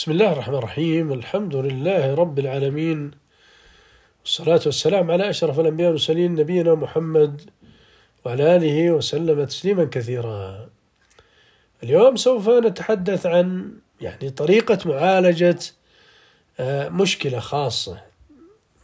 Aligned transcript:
بسم 0.00 0.10
الله 0.10 0.32
الرحمن 0.32 0.54
الرحيم 0.54 1.12
الحمد 1.12 1.56
لله 1.56 2.14
رب 2.14 2.38
العالمين 2.38 3.10
والصلاة 4.20 4.60
والسلام 4.66 5.10
على 5.10 5.30
أشرف 5.30 5.60
الأنبياء 5.60 5.88
والمرسلين 5.88 6.34
نبينا 6.34 6.74
محمد 6.74 7.50
وعلى 8.24 8.56
آله 8.56 8.90
وسلم 8.90 9.44
تسليما 9.44 9.84
كثيرا 9.84 10.68
اليوم 11.82 12.16
سوف 12.16 12.48
نتحدث 12.48 13.26
عن 13.26 13.72
يعني 14.00 14.30
طريقة 14.30 14.78
معالجة 14.84 15.58
مشكلة 16.90 17.38
خاصة 17.38 18.00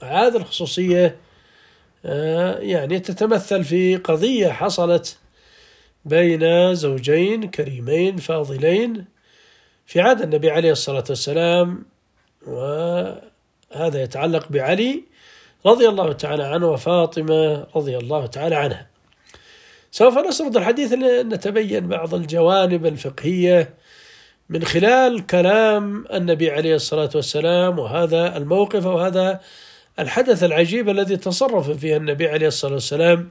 هذه 0.03 0.37
الخصوصية 0.37 1.17
يعني 2.59 2.99
تتمثل 2.99 3.65
في 3.65 3.97
قضية 3.97 4.49
حصلت 4.49 5.19
بين 6.05 6.75
زوجين 6.75 7.51
كريمين 7.51 8.17
فاضلين 8.17 9.16
في 9.87 10.01
عهد 10.01 10.23
النبي 10.23 10.51
عليه 10.51 10.73
الصلاة 10.73 11.05
والسلام 11.09 11.85
وهذا 12.47 14.03
يتعلق 14.03 14.49
بعلي 14.49 15.03
رضي 15.67 15.89
الله 15.89 16.13
تعالى 16.13 16.45
عنه 16.45 16.71
وفاطمة 16.71 17.67
رضي 17.77 17.97
الله 17.97 18.27
تعالى 18.27 18.55
عنها. 18.55 18.87
سوف 19.91 20.19
نسرد 20.19 20.57
الحديث 20.57 20.93
نتبين 20.93 21.89
بعض 21.89 22.15
الجوانب 22.15 22.87
الفقهية 22.87 23.75
من 24.49 24.65
خلال 24.65 25.27
كلام 25.27 26.05
النبي 26.13 26.51
عليه 26.51 26.75
الصلاة 26.75 27.11
والسلام 27.15 27.79
وهذا 27.79 28.37
الموقف 28.37 28.87
وهذا 28.87 29.41
الحدث 29.99 30.45
العجيب 30.45 30.89
الذي 30.89 31.17
تصرف 31.17 31.71
فيه 31.71 31.97
النبي 31.97 32.29
عليه 32.29 32.47
الصلاة 32.47 32.73
والسلام 32.73 33.29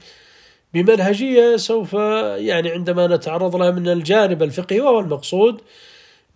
بمنهجية 0.73 1.55
سوف 1.57 1.93
يعني 2.37 2.71
عندما 2.71 3.07
نتعرض 3.07 3.55
لها 3.55 3.71
من 3.71 3.87
الجانب 3.87 4.43
الفقهي 4.43 4.79
وهو 4.79 4.99
المقصود 4.99 5.62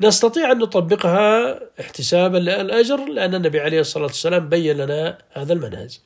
نستطيع 0.02 0.52
أن 0.52 0.58
نطبقها 0.58 1.60
احتسابا 1.80 2.38
للأجر 2.38 3.06
لأن 3.06 3.36
النبي 3.36 3.60
عليه 3.60 3.80
الصلاة 3.80 4.06
والسلام 4.06 4.50
بين 4.50 4.78
لنا 4.78 5.18
هذا 5.32 5.54
المنهج. 5.54 6.00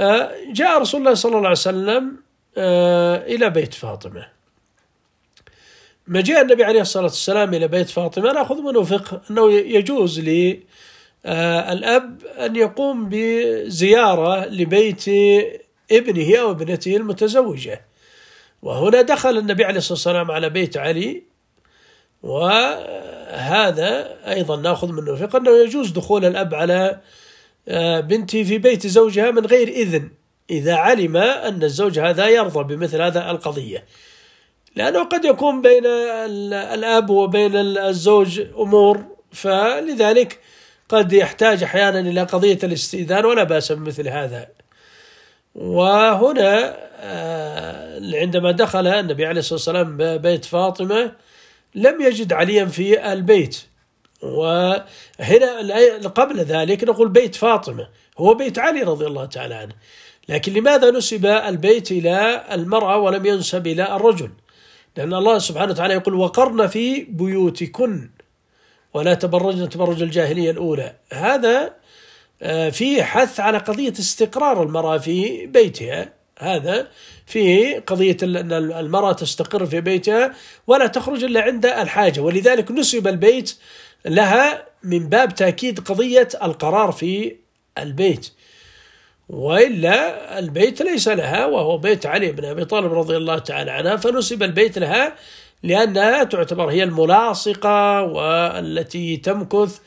آه، 0.00 0.32
جاء 0.52 0.80
رسول 0.80 1.00
الله 1.00 1.14
صلى 1.14 1.30
الله 1.30 1.48
عليه 1.48 1.50
وسلم 1.50 2.16
آه، 2.56 3.16
إلى 3.16 3.50
بيت 3.50 3.74
فاطمة. 3.74 4.26
مجيء 6.08 6.40
النبي 6.40 6.64
عليه 6.64 6.80
الصلاة 6.80 7.04
والسلام 7.04 7.54
إلى 7.54 7.68
بيت 7.68 7.90
فاطمة 7.90 8.32
نأخذ 8.32 8.62
منه 8.62 8.82
فقه 8.82 9.20
أنه 9.30 9.52
يجوز 9.52 10.20
للأب 10.20 10.62
آه، 11.26 12.46
أن 12.46 12.56
يقوم 12.56 13.08
بزيارة 13.12 14.46
لبيت 14.46 15.04
ابنه 15.92 16.36
أو 16.36 16.50
ابنته 16.50 16.96
المتزوجة. 16.96 17.84
وهنا 18.62 19.02
دخل 19.02 19.38
النبي 19.38 19.64
عليه 19.64 19.78
الصلاة 19.78 19.92
والسلام 19.92 20.30
على 20.30 20.50
بيت 20.50 20.76
علي. 20.76 21.22
وهذا 22.26 24.16
أيضا 24.28 24.56
نأخذ 24.56 24.92
منه 24.92 25.16
فقه 25.16 25.38
أنه 25.38 25.50
يجوز 25.50 25.90
دخول 25.90 26.24
الأب 26.24 26.54
على 26.54 27.00
آه، 27.68 28.00
بنته 28.00 28.44
في 28.44 28.58
بيت 28.58 28.86
زوجها 28.86 29.30
من 29.30 29.46
غير 29.46 29.68
إذن 29.68 30.10
إذا 30.50 30.74
علم 30.74 31.16
أن 31.16 31.62
الزوج 31.62 31.98
هذا 31.98 32.28
يرضى 32.28 32.74
بمثل 32.74 33.02
هذا 33.02 33.30
القضية. 33.30 33.84
لأنه 34.76 35.04
قد 35.04 35.24
يكون 35.24 35.62
بين 35.62 35.86
الأب 35.86 37.10
وبين 37.10 37.56
الزوج 37.56 38.40
أمور 38.58 39.04
فلذلك 39.32 40.38
قد 40.88 41.12
يحتاج 41.12 41.62
أحيانا 41.62 42.00
إلى 42.00 42.22
قضية 42.22 42.58
الاستئذان 42.64 43.24
ولا 43.24 43.42
بأس 43.42 43.72
بمثل 43.72 44.08
هذا. 44.08 44.48
وهنا 45.54 46.76
آه، 47.00 48.00
عندما 48.14 48.50
دخل 48.50 48.86
النبي 48.86 49.26
عليه 49.26 49.40
الصلاة 49.40 49.54
والسلام 49.54 50.18
بيت 50.18 50.44
فاطمة 50.44 51.12
لم 51.76 52.00
يجد 52.00 52.32
عليا 52.32 52.64
في 52.64 53.12
البيت. 53.12 53.56
وهنا 54.22 56.08
قبل 56.08 56.40
ذلك 56.40 56.84
نقول 56.84 57.08
بيت 57.08 57.34
فاطمة 57.34 57.88
هو 58.18 58.34
بيت 58.34 58.58
علي 58.58 58.82
رضي 58.82 59.06
الله 59.06 59.24
تعالى 59.24 59.54
عنه. 59.54 59.74
لكن 60.28 60.52
لماذا 60.52 60.90
نسب 60.90 61.26
البيت 61.26 61.90
إلى 61.92 62.44
المرأة 62.52 62.98
ولم 62.98 63.26
ينسب 63.26 63.66
إلى 63.66 63.96
الرجل؟ 63.96 64.30
لأن 64.96 65.14
الله 65.14 65.38
سبحانه 65.38 65.72
وتعالى 65.72 65.94
يقول 65.94 66.14
وقرن 66.14 66.66
في 66.66 67.04
بيوتكن 67.04 68.10
ولا 68.94 69.14
تبرجن 69.14 69.68
تبرج 69.68 70.02
الجاهلية 70.02 70.50
الأولى. 70.50 70.94
هذا 71.12 71.74
آه، 72.42 72.70
في 72.70 73.02
حث 73.02 73.40
على 73.40 73.58
قضية 73.58 73.92
استقرار 73.92 74.62
المرأة 74.62 74.98
في 74.98 75.46
بيتها. 75.46 76.15
هذا 76.38 76.88
في 77.26 77.74
قضية 77.78 78.16
أن 78.22 78.52
المرأة 78.52 79.12
تستقر 79.12 79.66
في 79.66 79.80
بيتها 79.80 80.34
ولا 80.66 80.86
تخرج 80.86 81.24
إلا 81.24 81.40
عند 81.40 81.66
الحاجة. 81.66 82.20
ولذلك 82.20 82.70
نسب 82.70 83.06
البيت 83.06 83.56
لها 84.06 84.66
من 84.82 85.08
باب 85.08 85.34
تأكيد 85.34 85.80
قضية 85.80 86.28
القرار 86.42 86.92
في 86.92 87.36
البيت. 87.78 88.32
وإلا 89.28 90.38
البيت 90.38 90.82
ليس 90.82 91.08
لها 91.08 91.46
وهو 91.46 91.78
بيت 91.78 92.06
علي 92.06 92.32
بن 92.32 92.44
أبي 92.44 92.64
طالب 92.64 92.92
رضي 92.92 93.16
الله 93.16 93.38
تعالى 93.38 93.70
عنها 93.70 93.96
فنسب 93.96 94.42
البيت 94.42 94.78
لها 94.78 95.14
لأنها 95.62 96.24
تعتبر 96.24 96.70
هي 96.70 96.82
الملاصقة 96.82 98.02
والتي 98.02 99.16
تمكث 99.16 99.78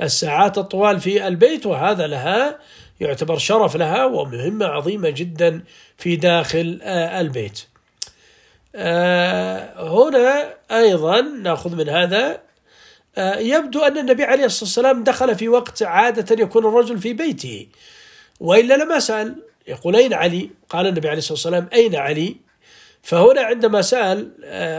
الساعات 0.00 0.58
الطوال 0.58 1.00
في 1.00 1.26
البيت 1.28 1.66
وهذا 1.66 2.06
لها 2.06 2.58
يعتبر 3.00 3.38
شرف 3.38 3.76
لها 3.76 4.04
ومهمة 4.04 4.66
عظيمة 4.66 5.10
جدا 5.10 5.64
في 5.96 6.16
داخل 6.16 6.80
آه، 6.82 7.20
البيت. 7.20 7.60
آه، 8.74 9.88
هنا 9.88 10.54
أيضا 10.70 11.20
نأخذ 11.20 11.76
من 11.76 11.88
هذا 11.88 12.40
آه، 13.18 13.38
يبدو 13.38 13.80
أن 13.80 13.98
النبي 13.98 14.24
عليه 14.24 14.44
الصلاة 14.44 14.64
والسلام 14.64 15.04
دخل 15.04 15.34
في 15.34 15.48
وقت 15.48 15.82
عادة 15.82 16.42
يكون 16.42 16.66
الرجل 16.66 16.98
في 16.98 17.12
بيته. 17.12 17.66
وإلا 18.40 18.74
لما 18.74 18.98
سأل 18.98 19.42
يقول 19.68 19.96
أين 19.96 20.14
علي؟ 20.14 20.50
قال 20.68 20.86
النبي 20.86 21.08
عليه 21.08 21.18
الصلاة 21.18 21.32
والسلام 21.32 21.68
أين 21.72 21.94
علي؟ 21.94 22.36
فهنا 23.02 23.40
عندما 23.40 23.82
سأل 23.82 24.30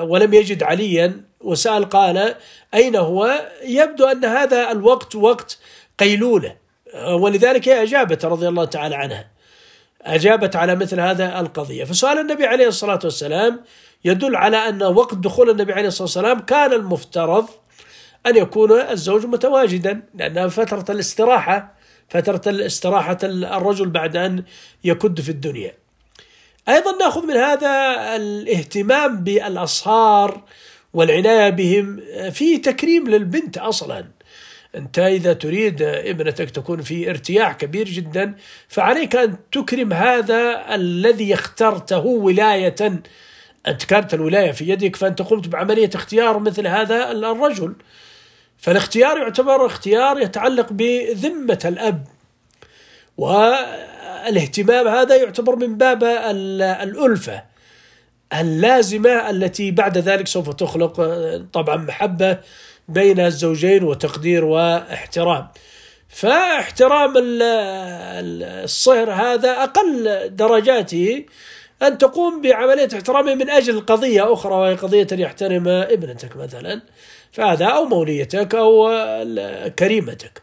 ولم 0.09 0.33
يجد 0.33 0.63
عليا 0.63 1.21
وسأل 1.41 1.89
قال 1.89 2.35
أين 2.73 2.95
هو؟ 2.95 3.49
يبدو 3.63 4.05
أن 4.05 4.25
هذا 4.25 4.71
الوقت 4.71 5.15
وقت 5.15 5.59
قيلولة. 5.99 6.66
ولذلك 6.95 7.69
هي 7.69 7.83
أجابت 7.83 8.25
رضي 8.25 8.47
الله 8.47 8.65
تعالى 8.65 8.95
عنها. 8.95 9.27
أجابت 10.01 10.55
على 10.55 10.75
مثل 10.75 10.99
هذا 10.99 11.39
القضية. 11.39 11.83
فسؤال 11.83 12.19
النبي 12.19 12.45
عليه 12.45 12.67
الصلاة 12.67 12.99
والسلام 13.03 13.61
يدل 14.05 14.35
على 14.35 14.57
أن 14.57 14.83
وقت 14.83 15.15
دخول 15.15 15.49
النبي 15.49 15.73
عليه 15.73 15.87
الصلاة 15.87 16.03
والسلام 16.03 16.39
كان 16.39 16.73
المفترض 16.73 17.45
أن 18.25 18.35
يكون 18.37 18.71
الزوج 18.71 19.25
متواجدا 19.25 20.01
لأنها 20.15 20.47
فترة 20.47 20.85
الاستراحة 20.89 21.77
فترة 22.09 22.41
الاستراحة 22.47 23.17
الرجل 23.23 23.89
بعد 23.89 24.17
أن 24.17 24.43
يكد 24.83 25.21
في 25.21 25.29
الدنيا. 25.29 25.73
أيضا 26.69 26.97
نأخذ 26.97 27.25
من 27.25 27.35
هذا 27.35 27.69
الاهتمام 28.15 29.23
بالأصهار 29.23 30.43
والعناية 30.93 31.49
بهم 31.49 31.99
في 32.31 32.57
تكريم 32.57 33.07
للبنت 33.07 33.57
أصلا. 33.57 34.05
أنت 34.77 34.99
إذا 34.99 35.33
تريد 35.33 35.81
ابنتك 35.81 36.49
تكون 36.49 36.81
في 36.81 37.09
ارتياح 37.09 37.53
كبير 37.53 37.85
جدا 37.85 38.35
فعليك 38.67 39.15
أن 39.15 39.35
تكرم 39.51 39.93
هذا 39.93 40.75
الذي 40.75 41.33
اخترته 41.33 42.05
ولاية. 42.05 42.75
أنت 43.67 43.83
كانت 43.83 44.13
الولاية 44.13 44.51
في 44.51 44.69
يدك 44.69 44.95
فأنت 44.95 45.21
قمت 45.21 45.47
بعملية 45.47 45.89
اختيار 45.95 46.39
مثل 46.39 46.67
هذا 46.67 47.11
الرجل. 47.11 47.73
فالاختيار 48.57 49.17
يعتبر 49.17 49.65
اختيار 49.65 50.19
يتعلق 50.21 50.67
بذمة 50.71 51.59
الأب. 51.65 52.07
والاهتمام 53.17 54.87
هذا 54.87 55.15
يعتبر 55.15 55.55
من 55.55 55.77
باب 55.77 56.03
الألفة 56.03 57.43
اللازمة 58.33 59.29
التي 59.29 59.71
بعد 59.71 59.97
ذلك 59.97 60.27
سوف 60.27 60.49
تخلق 60.49 61.01
طبعا 61.53 61.75
محبة. 61.75 62.37
بين 62.87 63.19
الزوجين 63.19 63.83
وتقدير 63.83 64.45
واحترام. 64.45 65.47
فاحترام 66.09 67.13
الصهر 67.17 69.11
هذا 69.11 69.51
أقل 69.63 70.29
درجاته 70.35 71.25
أن 71.81 71.97
تقوم 71.97 72.41
بعملية 72.41 72.89
احترامه 72.93 73.35
من 73.35 73.49
أجل 73.49 73.79
قضية 73.79 74.33
أخرى 74.33 74.53
وهي 74.53 74.75
قضية 74.75 75.07
أن 75.11 75.19
يحترم 75.19 75.67
ابنتك 75.67 76.37
مثلا 76.37 76.81
فهذا 77.31 77.65
أو 77.65 77.85
موليتك 77.85 78.55
أو 78.55 78.89
كريمتك. 79.79 80.41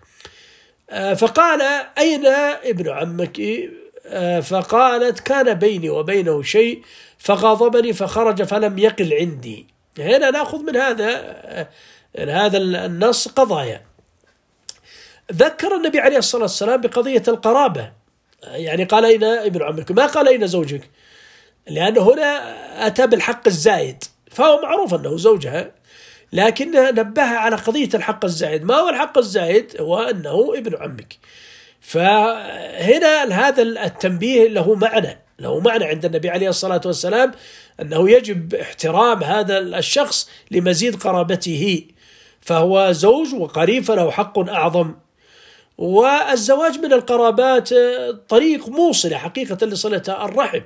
فقال 1.17 1.62
أين 1.99 2.26
ابن 2.64 2.90
عمك؟ 2.90 3.40
فقالت 4.43 5.20
كان 5.20 5.55
بيني 5.55 5.90
وبينه 5.90 6.43
شيء 6.43 6.82
فغاضبني 7.19 7.93
فخرج 7.93 8.43
فلم 8.43 8.79
يقل 8.79 9.14
عندي. 9.14 9.67
هنا 9.99 10.31
نأخذ 10.31 10.62
من 10.62 10.76
هذا 10.76 11.11
يعني 11.50 11.69
هذا 12.19 12.58
النص 12.58 13.28
قضايا. 13.28 13.82
ذكر 15.32 15.76
النبي 15.76 16.00
عليه 16.00 16.19
الصلاة 16.19 16.43
والسلام 16.43 16.81
بقضية 16.81 17.22
القرابة. 17.28 17.93
يعني 18.43 18.84
قال 18.84 19.05
أين 19.05 19.25
ابن 19.25 19.62
عمك 19.62 19.90
ما 19.90 20.06
قال 20.06 20.28
أين 20.28 20.46
زوجك؟ 20.46 20.90
لأنه 21.69 22.12
هنا 22.12 22.87
أتى 22.87 23.06
بالحق 23.06 23.46
الزايد 23.46 24.05
فهو 24.31 24.62
معروف 24.62 24.94
أنه 24.94 25.16
زوجها 25.16 25.70
لكن 26.32 26.70
نبه 26.94 27.22
على 27.22 27.56
قضية 27.56 27.88
الحق 27.94 28.25
الزائد 28.25 28.64
ما 28.64 28.75
هو 28.75 28.88
الحق 28.88 29.19
الزائد 29.19 29.81
هو 29.81 29.99
أنه 29.99 30.52
ابن 30.56 30.76
عمك. 30.76 31.19
فهنا 31.81 33.49
هذا 33.49 33.62
التنبيه 33.62 34.49
له 34.49 34.75
معنى 34.75 35.19
له 35.38 35.61
معنى 35.61 35.84
عند 35.84 36.05
النبي 36.05 36.31
عليه 36.31 36.49
الصلاة 36.49 36.81
والسلام 36.87 37.32
أنه 37.81 38.11
يجب 38.11 38.55
احترام 38.55 39.22
هذا 39.22 39.58
الشخص 39.58 40.31
لمزيد 40.50 40.96
قرابته. 40.96 41.84
فهو 42.44 42.93
زوج 42.93 43.35
وقريب 43.35 43.85
فله 43.85 44.11
حق 44.11 44.38
أعظم. 44.38 44.94
والزواج 45.79 46.79
من 46.79 46.93
القرابات 46.93 47.70
طريق 48.29 48.69
موصلة 48.69 49.17
حقيقة 49.17 49.67
لصلة 49.67 50.02
الرحم. 50.08 50.61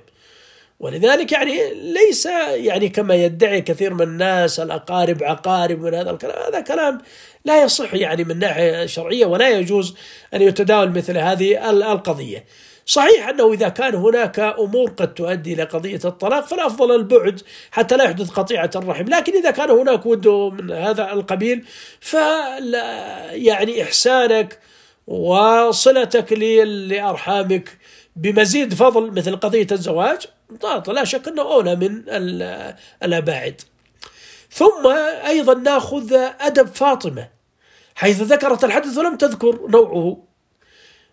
ولذلك 0.81 1.33
يعني 1.33 1.75
ليس 1.75 2.27
يعني 2.51 2.89
كما 2.89 3.15
يدعي 3.15 3.61
كثير 3.61 3.95
من 3.95 4.03
الناس 4.03 4.61
الأقارب 4.61 5.23
عقارب 5.23 5.81
من 5.81 5.95
هذا 5.95 6.11
الكلام. 6.11 6.43
هذا 6.47 6.61
كلام 6.61 6.99
لا 7.45 7.63
يصح 7.63 7.95
يعني 7.95 8.25
من 8.25 8.39
ناحية 8.39 8.87
شرعية 8.87 9.27
ولا 9.27 9.49
يجوز 9.49 9.95
أن 10.35 10.43
يتداول 10.43 10.91
مثل 10.91 11.19
هذه 11.19 11.71
القضية. 11.71 12.45
صحيح 12.89 13.29
أنه 13.29 13.53
إذا 13.53 13.69
كان 13.69 13.95
هناك 13.95 14.39
أمور 14.39 14.91
قد 14.91 15.15
تؤدي 15.15 15.55
إلى 15.55 15.63
قضية 15.63 16.01
الطلاق 16.05 16.47
فالأفضل 16.47 16.95
البعد 16.95 17.41
حتى 17.71 17.97
لا 17.97 18.05
يحدث 18.05 18.31
قطيعة 18.31 18.71
الرحم 18.77 19.05
لكن 19.05 19.33
إذا 19.37 19.51
كان 19.51 19.71
هناك 19.71 20.07
ود 20.07 20.29
من 20.29 20.71
هذا 20.71 21.13
القبيل 21.13 21.67
فلا 22.01 23.33
يعني 23.33 23.83
إحسانك 23.83 24.59
وصلتك 25.07 26.33
لأرحامك 26.33 27.79
بمزيد 28.17 28.75
فضل 28.75 29.11
مثل 29.11 29.37
قضية 29.37 29.67
الزواج 29.73 30.27
لا 30.89 31.05
شك 31.05 31.29
أنه 31.29 31.43
أولى 31.43 31.77
من 31.77 32.03
الأباعد. 33.03 33.61
ثم 34.51 34.87
أيضا 35.27 35.55
نأخذ 35.55 36.13
أدب 36.41 36.67
فاطمة 36.67 37.29
حيث 37.95 38.23
ذكرت 38.23 38.65
الحدث 38.65 38.99
ولم 38.99 39.17
تذكر 39.17 39.67
نوعه. 39.69 40.28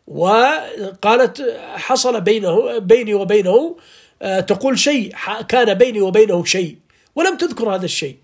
وقالت 0.08 1.58
حصل 1.76 2.22
بينه 2.22 2.78
بيني 2.78 3.14
وبينه 3.14 3.78
آه، 4.22 4.40
تقول 4.40 4.80
شيء 4.80 5.16
كان 5.48 5.74
بيني 5.74 6.02
وبينه 6.02 6.46
شيء 6.46 6.78
ولم 7.16 7.38
تذكر 7.38 7.76
هذا 7.76 7.86
الشيء. 7.86 8.18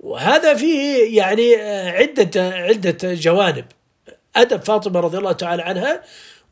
وهذا 0.00 0.54
فيه 0.54 1.16
يعني 1.18 1.56
آه، 1.56 1.90
عدة 1.90 2.50
عدة 2.50 3.14
جوانب. 3.14 3.64
أدب 4.36 4.62
فاطمة 4.64 5.00
رضي 5.00 5.18
الله 5.18 5.32
تعالى 5.32 5.62
عنها 5.62 6.02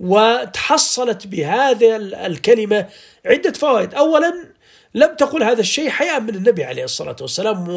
وتحصلت 0.01 1.27
بهذه 1.27 1.97
الكلمة 2.27 2.87
عدة 3.27 3.53
فوائد. 3.53 3.95
أولا 3.95 4.35
لم 4.95 5.15
تقل 5.15 5.43
هذا 5.43 5.61
الشيء 5.61 5.89
حياء 5.91 6.21
من 6.21 6.35
النبي 6.35 6.65
عليه 6.65 6.85
الصلاة 6.85 7.17
والسلام 7.21 7.71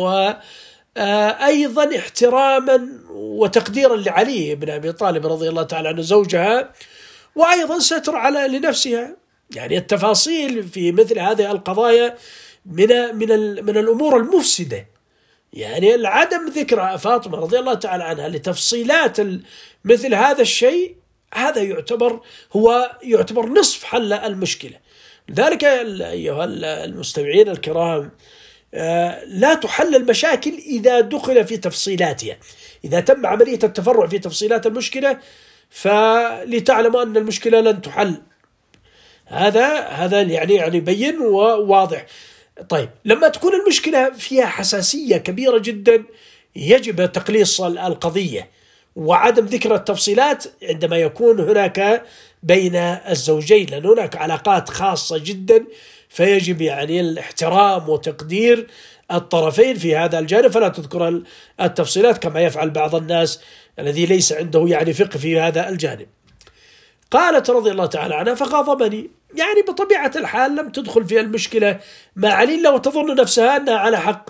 وأيضا 0.97 1.97
احتراما 1.97 2.89
وتقديرا 3.11 3.95
لعلي 3.95 4.55
بن 4.55 4.69
أبي 4.69 4.91
طالب 4.91 5.27
رضي 5.27 5.49
الله 5.49 5.63
تعالى 5.63 5.87
عنه 5.87 6.01
زوجها 6.01 6.73
وأيضا 7.35 7.79
ستر 7.79 8.15
على 8.15 8.47
لنفسها. 8.47 9.17
يعني 9.55 9.77
التفاصيل 9.77 10.63
في 10.63 10.91
مثل 10.91 11.19
هذه 11.19 11.51
القضايا 11.51 12.17
من 12.65 13.15
من 13.15 13.29
من 13.65 13.77
الأمور 13.77 14.17
المفسدة. 14.17 14.87
يعني 15.53 16.07
عدم 16.07 16.49
ذكر 16.49 16.97
فاطمة 16.97 17.37
رضي 17.37 17.59
الله 17.59 17.73
تعالى 17.73 18.03
عنها 18.03 18.29
لتفصيلات 18.29 19.17
مثل 19.85 20.13
هذا 20.15 20.41
الشيء 20.41 20.95
هذا 21.33 21.61
يعتبر 21.61 22.19
هو 22.53 22.91
يعتبر 23.03 23.45
نصف 23.45 23.83
حل 23.83 24.13
المشكلة. 24.13 24.79
لذلك 25.29 25.63
أيها 25.63 26.45
المستمعين 26.85 27.49
الكرام 27.49 28.01
آه، 28.01 28.36
لا 29.27 29.53
تحل 29.53 29.95
المشاكل 29.95 30.53
إذا 30.53 30.99
دخل 30.99 31.45
في 31.45 31.57
تفصيلاتها. 31.57 32.37
إذا 32.85 32.99
تم 32.99 33.25
عملية 33.25 33.59
التفرع 33.63 34.07
في 34.07 34.19
تفصيلات 34.19 34.67
المشكلة 34.67 35.19
فلتعلموا 35.69 37.03
أن 37.03 37.17
المشكلة 37.17 37.61
لن 37.61 37.81
تحل. 37.81 38.21
هذا 39.25 39.79
هذا 39.79 40.21
يعني 40.21 40.53
يعني 40.53 40.79
بين 40.79 41.19
وواضح. 41.19 42.05
طيب 42.69 42.89
لما 43.05 43.27
تكون 43.27 43.53
المشكلة 43.53 44.09
فيها 44.09 44.45
حساسية 44.45 45.17
كبيرة 45.17 45.57
جدا 45.57 46.03
يجب 46.55 47.11
تقليص 47.11 47.61
القضية. 47.61 48.56
وعدم 48.97 49.45
ذكر 49.45 49.75
التفصيلات 49.75 50.45
عندما 50.63 50.97
يكون 50.97 51.39
هناك 51.39 52.03
بين 52.43 52.75
الزوجين 52.75 53.67
لأن 53.69 53.85
هناك 53.85 54.15
علاقات 54.15 54.69
خاصة 54.69 55.17
جدا 55.17 55.65
فيجب 56.09 56.61
يعني 56.61 56.99
الاحترام 56.99 57.89
وتقدير 57.89 58.67
الطرفين 59.11 59.75
في 59.75 59.95
هذا 59.95 60.19
الجانب. 60.19 60.47
فلا 60.47 60.67
تذكر 60.67 61.21
التفصيلات 61.61 62.17
كما 62.17 62.41
يفعل 62.41 62.69
بعض 62.69 62.95
الناس 62.95 63.39
الذي 63.79 64.05
ليس 64.05 64.33
عنده 64.33 64.65
يعني 64.67 64.93
فقه 64.93 65.17
في 65.17 65.39
هذا 65.39 65.69
الجانب. 65.69 66.07
قالت 67.11 67.49
رضي 67.49 67.71
الله 67.71 67.85
تعالى 67.85 68.15
عنها 68.15 68.35
فغاضبني 68.35 69.11
يعني 69.35 69.61
بطبيعة 69.67 70.11
الحال 70.15 70.55
لم 70.55 70.69
تدخل 70.69 71.05
في 71.05 71.19
المشكلة 71.19 71.79
مع 72.15 72.29
علي 72.29 72.55
إلا 72.55 72.69
وتظن 72.69 73.15
نفسها 73.15 73.57
أنها 73.57 73.77
على 73.77 73.97
حق. 73.97 74.29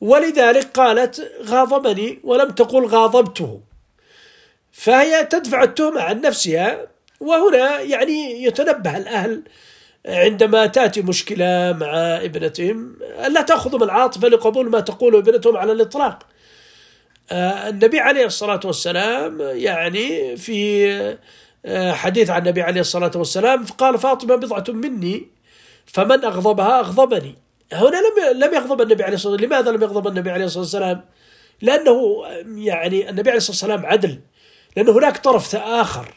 ولذلك 0.00 0.66
قالت 0.66 1.32
غاضبني 1.44 2.20
ولم 2.24 2.50
تقل 2.50 2.86
غاضبته 2.86 3.65
فهي 4.76 5.24
تدفع 5.24 5.62
التهمة 5.62 6.00
عن 6.00 6.20
نفسها 6.20 6.86
وهنا 7.20 7.80
يعني 7.80 8.44
يتنبه 8.44 8.96
الأهل 8.96 9.42
عندما 10.06 10.66
تأتي 10.66 11.02
مشكلة 11.02 11.72
مع 11.80 11.96
ابنتهم 12.16 12.96
ألا 13.26 13.42
تأخذوا 13.42 13.84
العاطفة 13.84 14.28
لقبول 14.28 14.70
ما 14.70 14.80
تقوله 14.80 15.18
ابنتهم 15.18 15.56
على 15.56 15.72
الإطلاق. 15.72 16.18
آه، 17.32 17.68
النبي 17.68 18.00
عليه 18.00 18.26
الصلاة 18.26 18.60
والسلام 18.64 19.40
يعني 19.40 20.36
في 20.36 20.88
آه، 21.66 21.92
حديث 21.92 22.30
عن 22.30 22.42
النبي 22.42 22.62
عليه 22.62 22.80
الصلاة 22.80 23.12
والسلام 23.16 23.64
قال 23.64 23.98
فاطمة 23.98 24.36
بضعة 24.36 24.64
مني 24.68 25.28
فمن 25.86 26.24
أغضبها 26.24 26.80
أغضبني. 26.80 27.34
هنا 27.72 27.96
لم 27.96 28.44
لم 28.44 28.54
يغضب 28.54 28.80
النبي 28.80 29.02
عليه 29.04 29.14
الصلاة 29.14 29.32
والسلام. 29.32 29.52
لماذا 29.52 29.70
لم 29.70 29.82
يغضب 29.82 30.06
النبي 30.06 30.30
عليه 30.30 30.44
الصلاة 30.44 30.62
والسلام؟ 30.62 31.04
لأنه 31.62 32.22
يعني 32.56 33.10
النبي 33.10 33.30
عليه 33.30 33.38
الصلاة 33.38 33.56
والسلام 33.56 33.86
عدل. 33.86 34.20
لأن 34.76 34.88
هناك 34.88 35.18
طرف 35.18 35.56
آخر. 35.56 36.14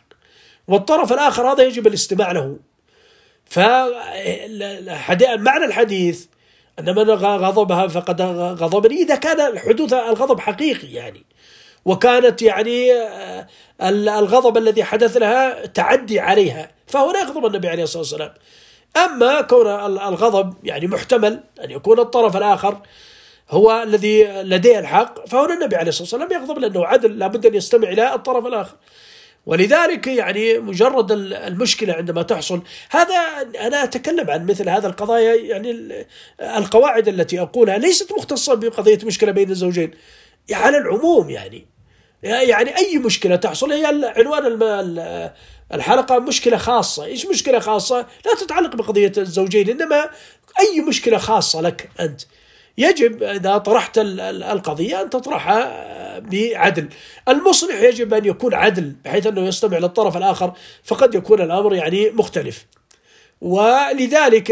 والطرف 0.68 1.14
الآخر 1.14 1.52
هذا 1.52 1.64
يجب 1.64 1.88
الاستماع 1.88 2.32
له. 2.32 2.58
فمعنى 3.46 4.86
الحديث 5.66 6.26
أن 6.80 6.96
من 6.96 7.10
غضبها 7.10 7.88
فقد 7.88 8.22
غضبني 8.62 9.02
إذا 9.02 9.16
كان 9.16 9.60
حدوث 9.60 9.94
الغضب 9.94 10.40
حقيقي 10.40 10.88
يعني. 10.88 11.26
وكانت 11.86 12.42
يعني 12.42 12.94
آه، 12.94 13.48
الغضب 14.20 14.58
الذي 14.58 14.84
حدث 14.84 15.18
لها 15.18 15.66
تعدي 15.66 16.20
عليها. 16.20 16.72
فهنا 16.88 17.20
يغضب 17.20 17.46
النبي 17.46 17.70
عليه 17.70 17.84
الصلاة 17.84 18.02
والسلام. 18.02 18.34
أما 18.98 19.42
كون 19.42 19.68
الغضب 19.68 20.54
يعني 20.64 20.88
محتمل 20.88 21.44
أن 21.64 21.72
يكون 21.72 22.00
الطرف 22.00 22.38
الآخر 22.38 22.82
هو 23.50 23.84
الذي 23.84 24.24
لديه 24.24 24.80
الحق 24.80 25.28
فهنا 25.28 25.54
النبي 25.54 25.76
عليه 25.76 25.90
الصلاة 25.90 26.22
والسلام 26.22 26.42
يغضب 26.42 26.60
لأنه 26.60 26.86
عدل 26.86 27.20
لابد 27.20 27.46
أن 27.46 27.56
يستمع 27.56 27.90
إلى 27.90 28.14
الطرف 28.14 28.46
الآخر. 28.46 28.76
ولذلك 29.46 30.08
يعني 30.08 30.60
مجرد 30.60 31.12
المشكلة 31.12 31.94
عندما 31.94 32.22
تحصل 32.22 32.62
هذا 32.90 33.16
أنا 33.60 33.84
أتكلم 33.84 34.30
عن 34.30 34.46
مثل 34.46 34.70
هذا 34.70 34.88
القضايا 34.88 35.36
يعني 35.36 36.06
القواعد 36.42 37.08
التي 37.08 37.42
أقولها 37.42 37.78
ليست 37.78 38.14
مختصة 38.14 38.54
بقضية 38.54 39.00
مشكلة 39.04 39.32
بين 39.32 39.52
الزوجين. 39.52 39.92
على 40.52 40.78
العموم 40.78 41.30
يعني 41.30 41.68
يعني 42.24 42.78
أي 42.78 42.98
مشكلة 42.98 43.36
تحصل 43.36 43.72
هي 43.72 43.86
عنوان 44.18 44.60
الحلقة 45.74 46.20
مشكلة 46.20 46.58
خاصة. 46.58 47.06
إيش 47.06 47.26
مشكلة 47.26 47.60
خاصة؟ 47.60 47.98
لا 48.26 48.36
تتعلق 48.42 48.76
بقضية 48.76 49.12
الزوجين 49.18 49.70
إنما 49.70 50.10
أي 50.60 50.82
مشكلة 50.82 51.18
خاصة 51.18 51.62
لك 51.62 51.90
أنت. 52.00 52.22
يجب 52.80 53.24
إذا 53.24 53.58
طرحت 53.58 53.98
القضية 53.98 55.02
أن 55.02 55.10
تطرحها 55.10 56.20
بعدل. 56.20 56.90
المصلح 57.28 57.82
يجب 57.82 58.14
أن 58.14 58.26
يكون 58.26 58.54
عدل 58.54 58.96
بحيث 59.06 59.28
أنه 59.28 59.42
يستمع 59.42 59.78
للطرف 59.78 60.18
الآخر 60.18 60.54
فقد 60.84 61.16
يكون 61.16 61.42
الأمر 61.42 61.76
يعني 61.76 62.10
مختلف. 62.10 62.66
ولذلك 63.42 64.50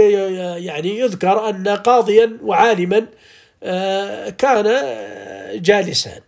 يعني 0.57 0.99
يذكر 0.99 1.49
أن 1.49 1.67
قاضيا 1.67 2.37
وعالما 2.43 3.05
آه، 3.63 4.29
كان 4.29 4.65
جالسان. 5.61 6.21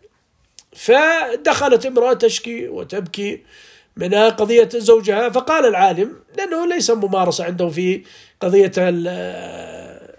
فدخلت 0.75 1.86
امرأة 1.86 2.13
تشكي 2.13 2.68
وتبكي 2.68 3.44
من 3.98 4.13
قضية 4.13 4.70
زوجها 4.74 5.29
فقال 5.29 5.65
العالم 5.65 6.15
لأنه 6.38 6.65
ليس 6.65 6.91
ممارسة 6.91 7.44
عنده 7.44 7.70
في 7.70 8.03
قضية 8.41 8.72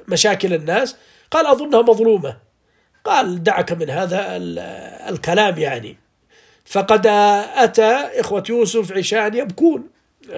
مشاكل 0.08 0.54
الناس. 0.54 0.96
قال 1.30 1.46
أظنها 1.46 1.82
مظلومة. 1.82 2.37
قال 3.04 3.42
دعك 3.42 3.72
من 3.72 3.90
هذا 3.90 4.37
الكلام 5.08 5.58
يعني. 5.58 5.99
فقد 6.64 7.06
أتى 7.56 7.92
إخوة 8.20 8.44
يوسف 8.49 8.92
عشاء 8.92 9.34
يبكون. 9.34 9.90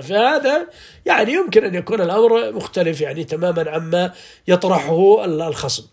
فهذا 0.03 0.67
يعني 1.07 1.33
يمكن 1.33 1.65
أن 1.65 1.75
يكون 1.75 2.01
الأمر 2.01 2.53
مختلف 2.53 3.01
يعني 3.01 3.25
تماما 3.25 3.71
عما 3.71 4.13
يطرحه 4.49 5.25
الخصم. 5.25 5.87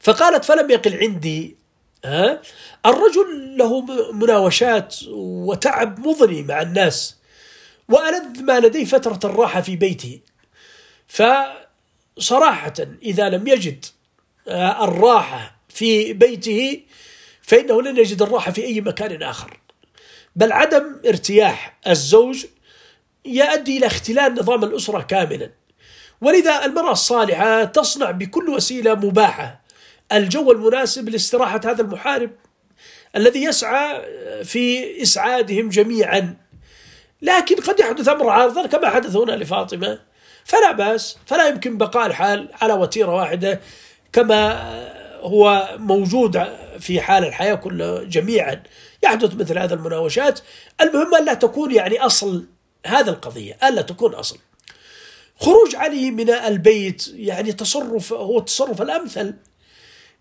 فقالت 0.00 0.44
فلم 0.44 0.70
يقل 0.70 0.96
عندي 0.96 1.56
ها؟ 2.04 2.40
الرجل 2.86 3.56
له 3.58 3.80
مناوشات 4.12 4.96
وتعب 5.12 6.06
مضني 6.06 6.42
مع 6.42 6.62
الناس 6.62 7.16
وألذ 7.88 8.42
ما 8.42 8.60
لديه 8.60 8.84
فترة 8.84 9.18
الراحة 9.24 9.60
في 9.60 9.76
بيته. 9.76 10.20
فصراحة 12.16 12.74
إذا 13.02 13.28
لم 13.28 13.46
يجد 13.46 13.84
آه، 14.48 14.84
الراحة 14.84 15.56
في 15.68 16.12
بيته 16.12 16.82
فإنه 17.42 17.82
لن 17.82 17.96
يجد 17.96 18.22
الراحة 18.22 18.52
في 18.52 18.64
أي 18.64 18.80
مكان 18.80 19.22
آخر. 19.22 19.60
بل 20.36 20.52
عدم 20.52 21.00
ارتياح 21.06 21.78
الزوج 21.86 22.46
يؤدي 23.24 23.78
إلى 23.78 23.86
اختلال 23.86 24.34
نظام 24.34 24.64
الأسرة 24.64 25.02
كاملا. 25.02 25.50
ولذا 26.20 26.64
المرأة 26.64 26.92
الصالحة 26.92 27.64
تصنع 27.64 28.10
بكل 28.10 28.48
وسيلة 28.48 28.94
مباحة. 28.94 29.64
الجو 30.12 30.52
المناسب 30.52 31.08
لاستراحة 31.08 31.60
هذا 31.64 31.82
المحارب 31.82 32.30
الذي 33.16 33.42
يسعى 33.44 34.02
في 34.44 35.02
إسعادهم 35.02 35.68
جميعا. 35.68 36.36
لكن 37.22 37.56
قد 37.56 37.80
يحدث 37.80 38.08
أمر 38.08 38.28
عارضا 38.28 38.66
كما 38.66 38.90
حدث 38.90 39.16
هنا 39.16 39.32
لفاطمة. 39.32 39.98
فلا 40.44 40.72
بأس 40.72 41.16
فلا 41.26 41.48
يمكن 41.48 41.78
بقاء 41.78 42.06
الحال 42.06 42.48
على 42.62 42.72
وتيرة 42.72 43.14
واحدة 43.14 43.60
كما 44.12 44.62
هو 45.20 45.68
موجود 45.78 46.44
في 46.80 47.00
حال 47.00 47.24
الحياة 47.24 47.54
كله 47.54 48.04
جميعا. 48.04 48.62
يحدث 49.02 49.34
مثل 49.34 49.58
هذا 49.58 49.74
المناوشات. 49.74 50.40
المهم 50.80 51.14
ألا 51.14 51.34
تكون 51.34 51.74
يعني 51.74 52.00
أصل 52.00 52.46
هذا 52.86 53.10
القضية 53.10 53.58
ألا 53.64 53.82
تكون 53.82 54.14
أصل. 54.14 54.38
خروج 55.40 55.76
علي 55.76 56.10
من 56.10 56.30
البيت 56.30 57.08
يعني 57.14 57.52
تصرف 57.52 58.12
هو 58.12 58.38
التصرف 58.38 58.82
الأمثل 58.82 59.34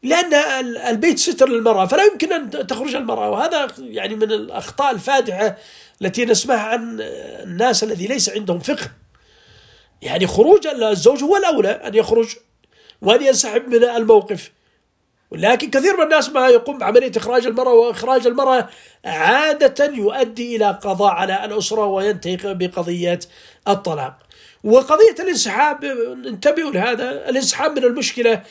لأن 0.03 0.33
البيت 0.87 1.19
ستر 1.19 1.49
للمرأة 1.49 1.85
فلا 1.85 2.03
يمكن 2.03 2.33
أن 2.33 2.67
تخرج 2.67 2.95
المرأة. 2.95 3.29
وهذا 3.29 3.67
يعني 3.79 4.15
من 4.15 4.31
الأخطاء 4.31 4.91
الفادحة 4.91 5.57
التي 6.01 6.25
نسمعها 6.25 6.59
عن 6.59 6.97
الناس 7.43 7.83
الذي 7.83 8.07
ليس 8.07 8.29
عندهم 8.29 8.59
فقه. 8.59 9.02
يعني 10.03 10.27
خروج 10.27 10.67
الزوج 10.67 11.23
هو 11.23 11.37
الأولى 11.37 11.71
أن 11.71 11.95
يخرج 11.95 12.35
وأن 13.01 13.21
ينسحب 13.21 13.67
من 13.67 13.83
الموقف. 13.83 14.51
لكن 15.31 15.69
كثير 15.69 15.97
من 15.97 16.03
الناس 16.03 16.29
ما 16.29 16.47
يقوم 16.47 16.77
بعملية 16.77 17.11
إخراج 17.17 17.45
المرأة 17.45 17.73
وإخراج 17.73 18.27
المرأة 18.27 18.69
عادة 19.05 19.85
يؤدي 19.85 20.55
إلى 20.55 20.79
قضاء 20.83 21.11
على 21.11 21.45
الأسرة 21.45 21.85
وينتهي 21.85 22.37
بقضية 22.43 23.19
الطلاق. 23.67 24.17
وقضية 24.63 25.15
الانسحاب 25.19 25.83
انتبهوا 26.27 26.71
لهذا 26.71 27.29
الانسحاب 27.29 27.79
من 27.79 27.83
المشكلة 27.83 28.43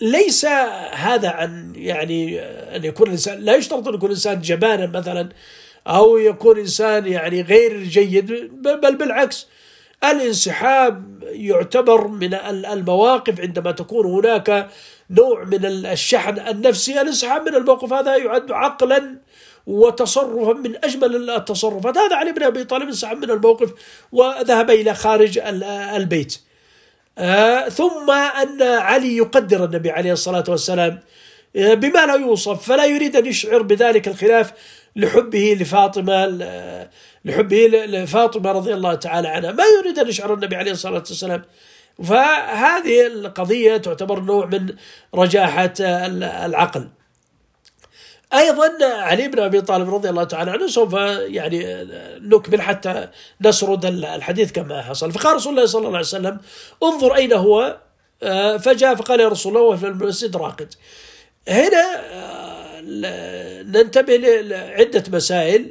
ليس 0.00 0.44
هذا 0.92 1.28
عن 1.28 1.72
يعني 1.76 2.40
أن 2.76 2.84
يكون 2.84 3.06
الإنسان 3.06 3.40
لا 3.40 3.54
يشترط 3.54 3.88
أن 3.88 3.94
يكون 3.94 4.10
الإنسان 4.10 4.40
جبانا 4.40 4.86
مثلا 4.86 5.28
أو 5.86 6.16
يكون 6.16 6.58
إنسان 6.58 7.06
يعني 7.06 7.42
غير 7.42 7.82
جيد 7.82 8.26
بل 8.62 8.96
بالعكس 8.96 9.46
الانسحاب 10.04 11.22
يعتبر 11.22 12.08
من 12.08 12.34
المواقف 12.44 13.40
عندما 13.40 13.70
تكون 13.72 14.06
هناك 14.06 14.68
نوع 15.10 15.44
من 15.44 15.64
الشحن 15.64 16.38
النفسي. 16.38 17.00
الانسحاب 17.00 17.48
من 17.48 17.54
الموقف 17.54 17.92
هذا 17.92 18.16
يعد 18.16 18.52
عقلا 18.52 19.18
وتصرفا 19.66 20.52
من 20.52 20.84
أجمل 20.84 21.30
التصرفات. 21.30 21.98
هذا 21.98 22.16
علي 22.16 22.32
بن 22.32 22.42
أبي 22.42 22.64
طالب 22.64 22.88
انسحب 22.88 23.16
من 23.16 23.30
الموقف 23.30 23.72
وذهب 24.12 24.70
إلى 24.70 24.94
خارج 24.94 25.38
البيت. 25.96 26.40
آه 27.18 27.68
ثم 27.68 28.10
أن 28.10 28.62
علي 28.62 29.16
يقدر 29.16 29.64
النبي 29.64 29.90
عليه 29.90 30.12
الصلاة 30.12 30.44
والسلام 30.48 31.00
آه، 31.56 31.74
بما 31.74 32.06
لا 32.06 32.14
يوصف 32.14 32.66
فلا 32.66 32.84
يريد 32.84 33.16
أن 33.16 33.26
يشعر 33.26 33.62
بذلك 33.62 34.08
الخلاف. 34.08 34.52
لحبه 34.96 35.56
لفاطمة 35.60 36.26
لحبه 37.24 37.66
لفاطمة 37.66 38.52
رضي 38.52 38.74
الله 38.74 38.94
تعالى 38.94 39.28
عنها. 39.28 39.52
ما 39.52 39.64
يريد 39.78 39.98
أن 39.98 40.08
يشعر 40.08 40.34
النبي 40.34 40.56
عليه 40.56 40.72
الصلاة 40.72 41.04
والسلام. 41.08 41.42
فهذه 42.04 43.06
القضية 43.06 43.76
تعتبر 43.76 44.20
نوع 44.20 44.46
من 44.46 44.74
رجاحة 45.14 45.74
العقل. 45.80 46.88
أيضا 48.34 48.72
علي 48.82 49.28
بن 49.28 49.38
أبي 49.38 49.60
طالب 49.60 49.94
رضي 49.94 50.10
الله 50.10 50.24
تعالى 50.24 50.50
عنه 50.50 50.66
سوف 50.66 50.92
يعني 51.18 51.86
نكمل 52.20 52.62
حتى 52.62 53.08
نسرد 53.40 53.84
الحديث 53.86 54.52
كما 54.52 54.82
حصل. 54.82 55.12
فقال 55.12 55.36
رسول 55.36 55.52
الله 55.52 55.66
صلى 55.66 55.78
الله 55.78 55.98
عليه 55.98 56.06
وسلم 56.06 56.38
انظر 56.82 57.14
أين 57.14 57.32
هو؟ 57.32 57.76
فجاء 58.58 58.94
فقال 58.94 59.20
يا 59.20 59.28
رسول 59.28 59.56
الله 59.56 59.68
وفي 59.68 59.86
المسجد 59.86 60.36
راقد. 60.36 60.74
هنا 61.48 61.84
ننتبه 63.72 64.16
لعده 64.16 65.04
مسائل. 65.12 65.70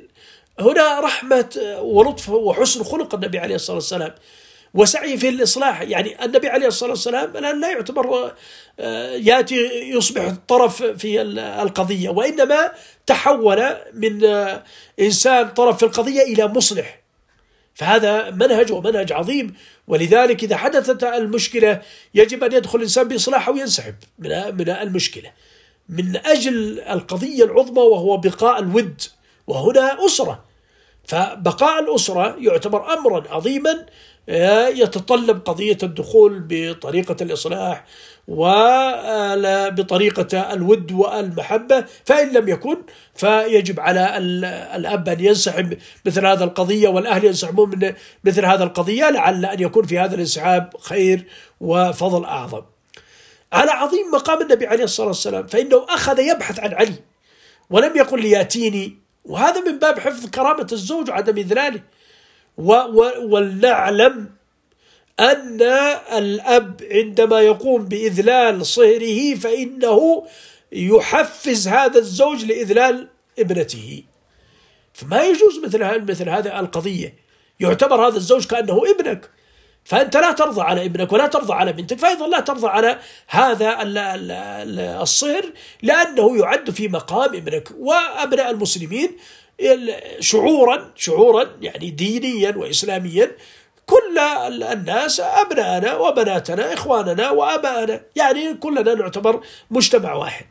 هنا 0.60 1.00
رحمة 1.00 1.78
ولطف 1.82 2.30
وحسن 2.30 2.84
خلق 2.84 3.16
النبي 3.16 3.40
عليه 3.40 3.56
الصلاة 3.56 3.76
والسلام. 3.76 4.16
وسعي 4.74 5.18
في 5.18 5.30
الإصلاح. 5.30 5.82
يعني 5.82 6.26
النبي 6.26 6.48
عليه 6.48 6.68
الصلاة 6.68 6.90
والسلام 6.90 7.38
الآن 7.38 7.62
لا 7.62 7.72
يعتبر 7.72 8.34
آه، 8.80 9.12
يأتي 9.12 9.56
يصبح 9.90 10.34
طرف 10.48 10.84
في 10.84 11.22
القضية 11.62 12.10
وإنما 12.10 12.72
تحول 13.06 13.76
من 13.94 14.26
آه، 14.26 14.64
إنسان 15.00 15.50
طرف 15.50 15.78
في 15.78 15.84
القضية 15.86 16.22
إلى 16.22 16.48
مصلح. 16.48 17.04
فهذا 17.76 18.30
منهج 18.30 18.72
ومنهج 18.72 19.12
عظيم. 19.12 19.56
ولذلك 19.88 20.44
إذا 20.44 20.58
حدثت 20.58 21.04
المشكلة 21.04 21.82
يجب 22.14 22.44
أن 22.44 22.52
يدخل 22.52 22.78
الإنسان 22.78 23.08
بإصلاحه 23.08 23.52
وينسحب 23.52 23.96
من 24.20 24.70
المشكلة. 24.70 25.32
من 25.90 26.16
أجل 26.26 26.80
القضية 26.80 27.44
العظمى 27.44 27.82
وهو 27.82 28.18
بقاء 28.18 28.60
الود 28.60 29.02
وهنا 29.48 30.06
أسرة. 30.06 30.44
فبقاء 31.04 31.80
الأسرة 31.84 32.36
يعتبر 32.40 32.94
أمرا 32.94 33.24
عظيما 33.30 33.86
يتطلب 34.68 35.42
قضية 35.46 35.78
الدخول 35.84 36.46
بطريقة 36.50 37.16
الإصلاح 37.22 37.86
وبطريقة 38.28 39.74
الود 40.54 40.92
والمحبة. 40.92 41.86
فإن 42.06 42.34
لم 42.34 42.50
يكن 42.50 42.78
فيجب 43.16 43.80
على 43.80 44.18
الأب 44.76 45.10
أن 45.10 45.20
ينسحب 45.20 45.78
مثل 46.06 46.26
هذا 46.26 46.44
القضية 46.44 46.88
والأهل 46.88 47.26
ينسحبون 47.26 47.70
من 47.70 47.94
مثل 48.24 48.46
هذا 48.46 48.64
القضية 48.64 49.10
لعل 49.10 49.46
أن 49.46 49.62
يكون 49.62 49.86
في 49.86 50.00
هذا 50.00 50.16
الانسحاب 50.16 50.74
خير 50.82 51.26
وفضل 51.60 52.26
أعظم. 52.26 52.62
على 53.54 53.72
عظيم 53.72 54.12
مقام 54.12 54.42
النبي 54.42 54.68
عليه 54.68 54.84
الصلاة 54.84 55.08
والسلام 55.08 55.48
فإنه 55.48 55.86
أخذ 55.90 56.20
يبحث 56.20 56.60
عن 56.60 56.74
علي 56.74 56.96
ولم 57.70 57.98
يقل 57.98 58.22
لياتيني 58.22 58.98
وهذا 59.26 59.62
من 59.62 59.80
باب 59.80 60.00
حفظ 60.00 60.30
كرامة 60.30 60.68
الزوج 60.72 61.10
وعدم 61.10 61.38
إذلاله. 61.38 61.82
ولنعلم 63.22 64.30
أن 65.20 65.62
الأب 66.18 66.82
عندما 66.92 67.42
يقوم 67.42 67.86
بإذلال 67.86 68.66
صهره 68.66 69.36
فإنه 69.36 70.28
يحفز 70.72 71.68
هذا 71.68 72.00
الزوج 72.00 72.46
لإذلال 72.46 73.08
ابنته. 73.40 74.04
فما 74.94 75.24
يجوز 75.24 75.60
مثل 75.60 76.02
مثل 76.12 76.30
هذه 76.30 76.60
القضية. 76.60 77.16
يعتبر 77.60 78.08
هذا 78.08 78.18
الزوج 78.18 78.46
كأنه 78.46 78.84
ابنك. 78.92 79.30
فأنت 79.86 80.18
لا 80.18 80.32
ترضى 80.32 80.62
على 80.62 80.86
ابنك 80.86 81.14
ولا 81.14 81.28
ترضى 81.28 81.54
على 81.54 81.74
بنتك 81.74 82.00
فأيضا 82.00 82.28
لا 82.28 82.40
ترضى 82.40 82.68
على 82.68 83.00
هذا 83.28 83.78
الصهر 85.02 85.46
لأنه 85.82 86.38
يعد 86.38 86.72
في 86.72 86.88
مقام 86.88 87.36
ابنك. 87.36 87.70
وأبناء 87.80 88.50
المسلمين 88.50 89.18
شعورا 90.20 90.92
شعورا 90.96 91.48
يعني 91.62 91.90
دينيا 91.90 92.54
وإسلاميا 92.58 93.32
كل 93.86 94.20
الناس 94.64 95.20
أبنائنا 95.20 95.96
وبناتنا 95.96 96.74
إخواننا 96.74 97.30
وأبائنا 97.30 98.02
يعني 98.16 98.54
كلنا 98.54 98.94
نعتبر 98.94 99.42
مجتمع 99.72 100.14
واحد. 100.14 100.46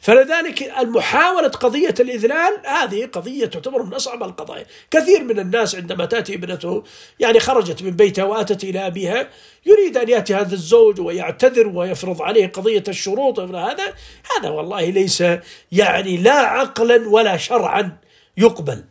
فلذلك 0.00 0.62
المحاولة 0.78 1.48
قضية 1.48 1.94
الإذلال 2.00 2.52
هذه 2.64 3.06
قضية 3.06 3.46
تعتبر 3.46 3.82
من 3.82 3.94
أصعب 3.94 4.22
القضايا. 4.22 4.66
كثير 4.90 5.24
من 5.24 5.38
الناس 5.38 5.74
عندما 5.74 6.04
تأتي 6.04 6.34
ابنته 6.34 6.84
يعني 7.18 7.40
خرجت 7.40 7.82
من 7.82 7.90
بيتها 7.90 8.24
وأتت 8.24 8.64
إلى 8.64 8.86
أبيها 8.86 9.28
يريد 9.66 9.96
أن 9.96 10.08
يأتي 10.08 10.34
هذا 10.34 10.54
الزوج 10.54 11.00
ويعتذر 11.00 11.68
ويفرض 11.68 12.22
عليه 12.22 12.46
قضية 12.46 12.84
الشروط 12.88 13.40
هذا 13.40 13.94
هذا 14.36 14.48
والله 14.48 14.90
ليس 14.90 15.24
يعني 15.72 16.16
لا 16.16 16.32
عقلا 16.32 17.08
ولا 17.08 17.36
شرعا 17.36 17.96
يقبل. 18.36 18.84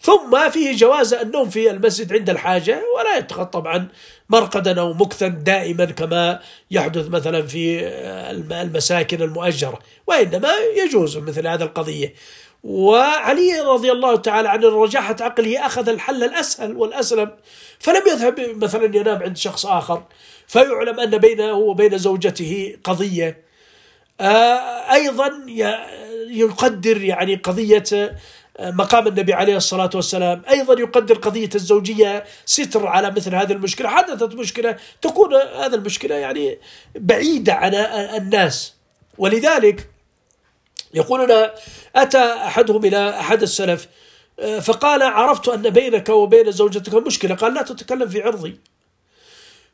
ثم 0.00 0.50
فيه 0.50 0.76
جواز 0.76 1.14
النوم 1.14 1.50
في 1.50 1.70
المسجد 1.70 2.12
عند 2.12 2.30
الحاجة 2.30 2.82
ولا 2.96 3.16
يتخذ 3.16 3.44
طبعا 3.44 3.88
مرقدا 4.28 4.80
أو 4.80 4.92
مكثا 4.92 5.28
دائما 5.28 5.84
كما 5.84 6.40
يحدث 6.70 7.08
مثلا 7.08 7.46
في 7.46 7.88
المساكن 8.62 9.22
المؤجرة 9.22 9.78
وإنما 10.06 10.50
يجوز 10.76 11.16
مثل 11.16 11.46
هذا 11.46 11.64
القضية. 11.64 12.14
وعلي 12.64 13.60
رضي 13.60 13.92
الله 13.92 14.16
تعالى 14.16 14.48
عن 14.48 14.64
رجاحة 14.64 15.16
عقله 15.20 15.66
أخذ 15.66 15.88
الحل 15.88 16.24
الأسهل 16.24 16.76
والأسلم 16.76 17.30
فلم 17.78 18.02
يذهب 18.06 18.64
مثلا 18.64 18.96
ينام 18.96 19.22
عند 19.22 19.36
شخص 19.36 19.66
آخر 19.66 20.02
فيعلم 20.46 21.00
أن 21.00 21.18
بينه 21.18 21.52
وبين 21.52 21.98
زوجته 21.98 22.76
قضية. 22.84 23.42
آه، 24.20 24.94
أيضا 24.94 25.30
يقدر 26.30 27.04
يعني 27.04 27.34
قضية 27.34 28.16
مقام 28.60 29.06
النبي 29.06 29.32
عليه 29.32 29.56
الصلاة 29.56 29.90
والسلام. 29.94 30.42
أيضا 30.50 30.80
يقدر 30.80 31.18
قضية 31.18 31.50
الزوجية 31.54 32.24
ستر 32.46 32.86
على 32.86 33.10
مثل 33.10 33.34
هذه 33.34 33.52
المشكلة. 33.52 33.88
حدثت 33.88 34.34
مشكلة 34.34 34.76
تكون 35.02 35.34
هذه 35.34 35.74
المشكلة 35.74 36.14
يعني 36.14 36.58
بعيدة 36.94 37.54
عن 37.54 37.74
الناس. 37.74 38.74
ولذلك 39.18 39.90
يقولون 40.94 41.48
أتى 41.96 42.18
أحدهم 42.18 42.84
إلى 42.84 43.20
أحد 43.20 43.42
السلف 43.42 43.88
فقال 44.62 45.02
عرفت 45.02 45.48
أن 45.48 45.70
بينك 45.70 46.08
وبين 46.08 46.52
زوجتك 46.52 46.94
مشكلة. 46.94 47.34
قال 47.34 47.54
لا 47.54 47.62
تتكلم 47.62 48.08
في 48.08 48.22
عرضي. 48.22 48.60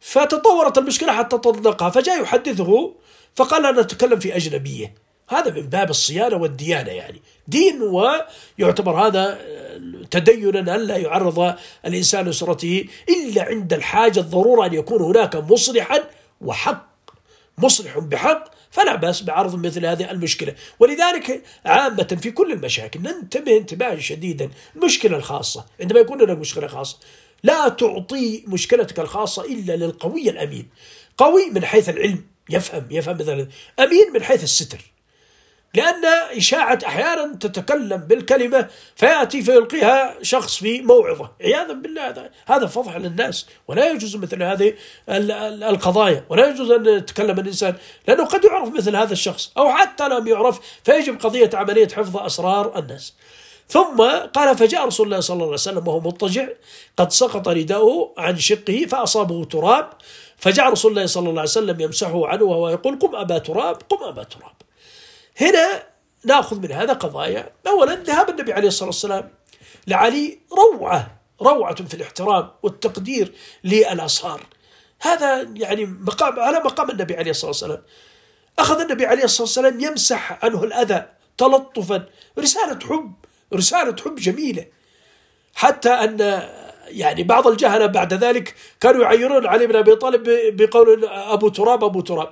فتطورت 0.00 0.78
المشكلة 0.78 1.12
حتى 1.12 1.38
تطلقها 1.38 1.90
فجاء 1.90 2.22
يحدثه 2.22 2.94
فقال 3.34 3.66
أنا 3.66 3.80
أتكلم 3.80 4.18
في 4.18 4.36
أجنبية. 4.36 5.03
هذا 5.28 5.50
من 5.50 5.62
باب 5.69 5.90
الصيانة 5.90 6.37
والديانة 6.37 6.90
يعني. 6.90 7.23
دين 7.49 7.83
ويعتبر 7.83 9.07
هذا 9.07 9.38
آه، 9.40 9.81
تدينا 10.11 10.76
ألا 10.76 10.97
يعرض 10.97 11.54
الإنسان 11.87 12.26
لأسرته 12.26 12.85
إلا 13.09 13.43
عند 13.43 13.73
الحاجة 13.73 14.21
الضرورة 14.21 14.66
أن 14.66 14.75
يكون 14.75 15.02
هناك 15.02 15.37
مصلحا 15.37 16.04
وحق. 16.40 16.95
مصلح 17.59 17.99
بحق 17.99 18.45
فلا 18.71 18.95
بأس 18.95 19.23
بعرض 19.23 19.66
مثل 19.66 19.87
هذه 19.87 20.11
المشكلة. 20.11 20.54
ولذلك 20.78 21.43
عامة 21.66 22.19
في 22.23 22.31
كل 22.31 22.52
المشاكل 22.52 23.00
ننتبه 23.00 23.57
انتباها 23.57 23.99
شديدا 23.99 24.50
المشكلة 24.76 25.16
الخاصة. 25.16 25.64
عندما 25.81 26.00
يكون 26.00 26.19
لك 26.19 26.38
مشكلة 26.38 26.66
خاصة 26.66 26.99
لا 27.43 27.69
تعطي 27.69 28.45
مشكلتك 28.47 29.00
الخاصة 29.00 29.45
إلا 29.45 29.76
للقوي 29.76 30.31
الأمين. 30.31 30.69
قوي 31.19 31.50
من 31.50 31.64
حيث 31.64 31.88
العلم 31.88 32.25
يفهم 32.50 32.87
يفهم 32.90 33.14
مثلا. 33.14 33.49
أمين 33.81 34.12
من 34.14 34.23
حيث 34.23 34.43
الستر. 34.43 34.93
لأن 35.75 36.04
إشاعة 36.37 36.78
أحيانا 36.87 37.37
تتكلم 37.40 37.97
بالكلمة 37.97 38.69
فيأتي 38.97 39.43
فيلقيها 39.43 40.14
شخص 40.23 40.57
في 40.57 40.83
موعظة. 40.83 41.31
عياذا 41.40 41.73
بالله 41.73 42.09
هذا 42.09 42.31
هذا 42.47 42.66
فضح 42.66 42.97
للناس. 42.97 43.47
ولا 43.69 43.90
يجوز 43.90 44.16
مثل 44.16 44.43
هذه 44.43 44.75
القضايا. 45.09 46.25
ولا 46.28 46.49
يجوز 46.49 46.71
أن 46.71 46.87
يتكلم 46.87 47.38
الإنسان. 47.38 47.75
لأنه 48.09 48.25
قد 48.25 48.45
يعرف 48.45 48.69
مثل 48.69 48.97
هذا 48.97 49.12
الشخص. 49.12 49.52
أو 49.59 49.73
حتى 49.73 50.09
لم 50.09 50.28
يعرف 50.28 50.61
فيجب 50.85 51.21
قضية 51.21 51.50
عملية 51.54 51.88
حفظ 51.88 52.16
أسرار 52.16 52.78
الناس. 52.78 53.14
ثم 53.69 54.02
قال 54.35 54.57
فجاء 54.57 54.87
رسول 54.87 55.07
الله 55.07 55.21
صلى 55.21 55.35
الله 55.35 55.45
عليه 55.45 55.54
وسلم 55.54 55.88
وهو 55.88 56.00
مضطجع 56.00 56.47
قد 56.97 57.12
سقط 57.12 57.49
رداؤه 57.49 58.14
عن 58.19 58.38
شقه 58.38 58.87
فأصابه 58.88 59.45
تراب. 59.45 59.88
فجاء 60.37 60.73
رسول 60.73 60.90
الله 60.90 61.07
صلى 61.07 61.28
الله 61.28 61.40
عليه 61.40 61.50
وسلم 61.50 61.81
يمسحه 61.81 62.26
عنه 62.26 62.45
وهو 62.45 62.69
يقول 62.69 62.99
قم 62.99 63.16
أبا 63.16 63.38
تراب 63.38 63.76
قم 63.88 64.04
أبا 64.04 64.23
تراب. 64.23 64.54
هنا 65.40 65.82
ناخذ 66.24 66.60
من 66.60 66.72
هذا 66.72 66.92
قضايا. 66.92 67.52
اولا 67.66 67.94
ذهاب 67.94 68.30
النبي 68.30 68.52
عليه 68.52 68.68
الصلاة 68.68 68.88
والسلام 68.88 69.30
لعلي 69.86 70.38
روعة 70.52 71.20
روعة 71.42 71.74
في 71.74 71.94
الاحترام 71.94 72.50
والتقدير 72.62 73.34
للاصهار 73.64 74.46
هذا 75.00 75.42
يعني 75.42 75.84
مقام 75.84 76.40
على 76.40 76.58
مقام 76.58 76.90
النبي 76.90 77.16
عليه 77.16 77.30
الصلاة 77.30 77.50
والسلام. 77.50 77.82
أخذ 78.58 78.80
النبي 78.80 79.06
عليه 79.06 79.24
الصلاة 79.24 79.42
والسلام 79.42 79.80
يمسح 79.80 80.44
عنه 80.44 80.64
الأذى 80.64 81.06
تلطفا 81.38 82.06
رسالة 82.38 82.78
حب 82.88 83.14
رسالة 83.54 83.96
حب 84.04 84.14
جميلة. 84.14 84.66
حتى 85.54 85.90
أن 85.90 86.48
يعني 86.86 87.22
بعض 87.22 87.46
الجهلة 87.46 87.86
بعد 87.86 88.14
ذلك 88.14 88.54
كانوا 88.80 89.02
يعيرون 89.02 89.46
علي 89.46 89.66
بن 89.66 89.76
أبي 89.76 89.96
طالب 89.96 90.22
بقول 90.56 91.04
أبو 91.04 91.48
تراب 91.48 91.84
أبو 91.84 92.00
تراب. 92.00 92.30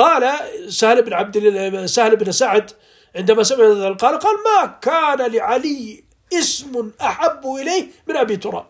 قال 0.00 0.34
سهل 0.72 1.02
بن 1.02 1.12
عبد 1.12 1.86
سهل 1.86 2.16
بن 2.16 2.32
سعد 2.32 2.70
عندما 3.16 3.42
سمع 3.42 3.64
ذلك 3.64 4.00
قال 4.00 4.18
قال 4.18 4.36
ما 4.44 4.66
كان 4.66 5.32
لعلي 5.32 6.04
اسم 6.32 6.90
أحب 7.00 7.46
إليه 7.46 7.86
من 8.08 8.16
أبي 8.16 8.36
تراب. 8.36 8.66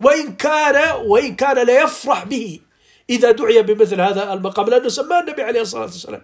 وإن 0.00 0.36
كان 0.36 0.94
وإن 1.06 1.36
كان 1.36 1.66
ليفرح 1.66 2.24
به 2.24 2.60
إذا 3.10 3.30
دعي 3.30 3.62
بمثل 3.62 4.00
هذا 4.00 4.32
المقام 4.32 4.66
لأنه 4.66 4.88
سماه 4.88 5.20
النبي 5.20 5.42
عليه 5.42 5.60
الصلاة 5.60 5.82
والسلام. 5.82 6.22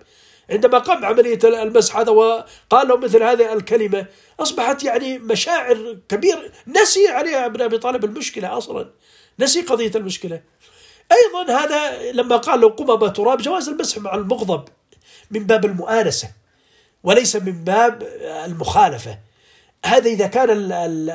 عندما 0.51 0.79
قام 0.79 1.05
عملية 1.05 1.39
المسح 1.45 1.97
هذا 1.97 2.11
وقال 2.11 2.89
له 2.89 2.97
مثل 2.97 3.23
هذه 3.23 3.53
الكلمة 3.53 4.07
أصبحت 4.41 4.85
يعني 4.85 5.19
مشاعر 5.19 5.99
كبيرة. 6.09 6.43
نسي 6.67 7.09
عليها 7.09 7.47
ابن 7.47 7.63
أبي 7.63 7.79
طالب 7.79 8.05
المشكلة 8.05 8.59
أصلا. 8.59 8.91
نسي 9.39 9.63
قضية 9.63 9.93
المشكلة. 9.95 10.41
أيضا 11.13 11.53
هذا 11.53 12.13
لما 12.13 12.37
قال 12.37 12.61
لو 12.61 12.69
قمم 12.69 13.07
تراب 13.07 13.43
جواز 13.43 13.69
المسح 13.69 13.99
مع 13.99 14.15
المغضب 14.15 14.65
من 15.31 15.47
باب 15.47 15.65
المؤانسة 15.65 16.31
وليس 17.05 17.37
من 17.37 17.65
باب 17.65 18.03
المخالفة. 18.45 19.19
هذا 19.85 20.11
إذا 20.11 20.27
كان 20.27 20.49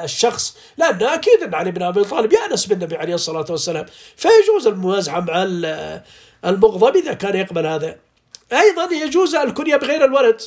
الشخص 0.04 0.58
لأن 0.78 1.04
أكيد 1.04 1.54
علي 1.54 1.72
بن 1.72 1.82
أبي 1.82 2.04
طالب 2.04 2.34
يأنس 2.34 2.66
بالنبي 2.66 2.96
عليه 2.96 3.14
الصلاة 3.14 3.46
والسلام 3.50 3.86
فيجوز 4.16 4.68
الموازحة 4.68 5.20
مع 5.20 5.44
المغضب 6.46 6.96
إذا 6.96 7.14
كان 7.14 7.36
يقبل 7.36 7.66
هذا. 7.66 7.98
أيضا 8.54 8.94
يجوز 8.94 9.36
الكنية 9.36 9.76
بغير 9.76 10.06
الولد. 10.06 10.42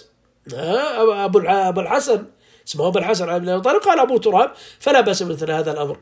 أبو 0.52 1.80
الحسن 1.80 2.24
اسمه 2.68 2.88
أبو 2.88 2.98
الحسن 2.98 3.28
علي 3.28 3.40
بن 3.40 3.48
أبي 3.48 3.62
طالب 3.62 3.80
قال 3.80 4.00
أبو 4.00 4.18
تراب 4.18 4.52
فلا 4.80 5.00
بأس 5.00 5.22
مثل 5.22 5.50
هذا 5.50 5.72
الأمر. 5.72 5.98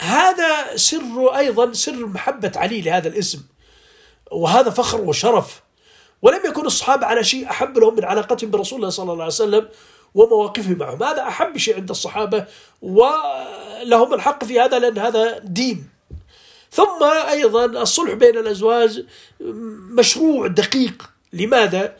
هذا 0.00 0.76
سر 0.76 1.36
أيضا 1.36 1.72
سر 1.72 2.06
محبة 2.06 2.52
علي 2.56 2.80
لهذا 2.80 3.08
الاسم. 3.08 3.42
وهذا 4.32 4.70
فخر 4.70 5.00
وشرف. 5.00 5.60
ولم 6.22 6.40
يكن 6.44 6.66
الصحابة 6.66 7.06
على 7.06 7.24
شيء 7.24 7.50
أحب 7.50 7.78
لهم 7.78 7.96
من 7.96 8.04
علاقتهم 8.04 8.50
برسول 8.50 8.78
الله 8.78 8.90
صلى 8.90 9.12
الله 9.12 9.24
عليه 9.24 9.34
وسلم 9.34 9.68
ومواقفهم 10.14 10.78
معهم. 10.78 11.02
هذا 11.02 11.22
أحب 11.22 11.58
شيء 11.58 11.76
عند 11.76 11.90
الصحابة 11.90 12.44
ولهم 12.82 14.14
الحق 14.14 14.44
في 14.44 14.60
هذا 14.60 14.78
لأن 14.78 14.98
هذا 14.98 15.38
دين. 15.38 15.88
ثم 16.72 17.04
أيضا 17.28 17.64
الصلح 17.64 18.12
بين 18.12 18.38
الأزواج 18.38 19.04
مشروع 19.90 20.46
دقيق. 20.46 21.10
لماذا؟ 21.32 21.96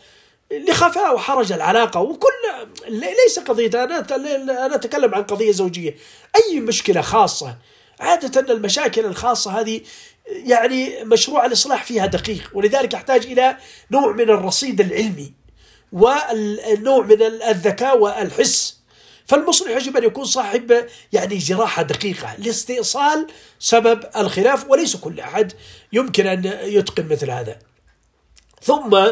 لخفاء 0.52 1.14
وحرج 1.14 1.52
العلاقة. 1.52 2.00
وكل 2.00 2.32
ليس 2.88 3.38
قضية 3.38 3.84
أنا 3.84 4.06
أنا 4.66 4.74
أتكلم 4.74 5.14
عن 5.14 5.22
قضية 5.22 5.52
زوجية. 5.52 5.96
أي 6.36 6.60
مشكلة 6.60 7.00
خاصة؟ 7.00 7.56
عادة 8.00 8.52
المشاكل 8.54 9.04
الخاصة 9.04 9.60
هذه 9.60 9.80
يعني 10.26 11.04
مشروع 11.04 11.46
الإصلاح 11.46 11.84
فيها 11.84 12.06
دقيق 12.06 12.50
ولذلك 12.54 12.94
يحتاج 12.94 13.26
إلى 13.26 13.56
نوع 13.90 14.12
من 14.12 14.30
الرصيد 14.30 14.80
العلمي 14.80 15.32
والنوع 15.92 17.04
من 17.04 17.22
الذكاء 17.22 17.98
والحس. 17.98 18.80
فالمصلح 19.26 19.70
يجب 19.70 19.96
أن 19.96 20.04
يكون 20.04 20.24
صاحب 20.24 20.86
يعني 21.12 21.38
جراحة 21.38 21.82
دقيقة. 21.82 22.36
لاستئصال 22.38 23.26
سبب 23.58 24.04
الخلاف 24.16 24.70
وليس 24.70 24.96
كل 24.96 25.20
أحد 25.20 25.52
يمكن 25.92 26.26
أن 26.26 26.44
يتقن 26.62 27.08
مثل 27.08 27.30
هذا. 27.30 27.58
ثم 28.62 29.06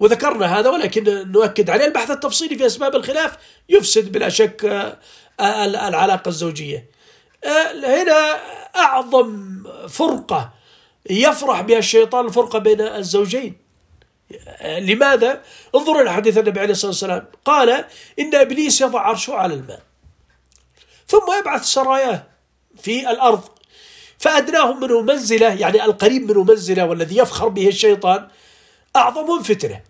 وذكرنا 0.00 0.58
هذا 0.58 0.70
ولكن 0.70 1.32
نؤكد 1.32 1.70
عليه 1.70 1.84
البحث 1.84 2.10
التفصيلي 2.10 2.58
في 2.58 2.66
أسباب 2.66 2.94
الخلاف 2.94 3.36
يفسد 3.68 4.12
بلا 4.12 4.28
شك 4.28 4.64
العلاقة 5.40 6.28
الزوجية. 6.28 6.91
هنا 7.84 8.40
أعظم 8.76 9.62
فرقة 9.88 10.52
يفرح 11.10 11.60
بها 11.60 11.78
الشيطان 11.78 12.26
الفرقة 12.26 12.58
بين 12.58 12.80
الزوجين. 12.80 13.56
لماذا؟ 14.62 15.42
انظروا 15.74 16.02
إلى 16.02 16.12
حديث 16.12 16.38
النبي 16.38 16.60
عليه 16.60 16.72
الصلاة 16.72 16.90
والسلام. 16.90 17.26
قال 17.44 17.84
إن 18.18 18.34
إبليس 18.34 18.80
يضع 18.80 19.00
عرشه 19.00 19.34
على 19.34 19.54
الماء 19.54 19.82
ثم 21.08 21.38
يبعث 21.40 21.64
سراياه 21.64 22.26
في 22.82 23.10
الأرض. 23.10 23.42
فأدناهم 24.18 24.80
منه 24.80 25.00
منزلة 25.00 25.54
يعني 25.54 25.84
القريب 25.84 26.30
منه 26.30 26.44
منزلة 26.44 26.84
والذي 26.86 27.16
يفخر 27.16 27.48
به 27.48 27.68
الشيطان 27.68 28.28
أعظمهم 28.96 29.42
فتنة. 29.42 29.80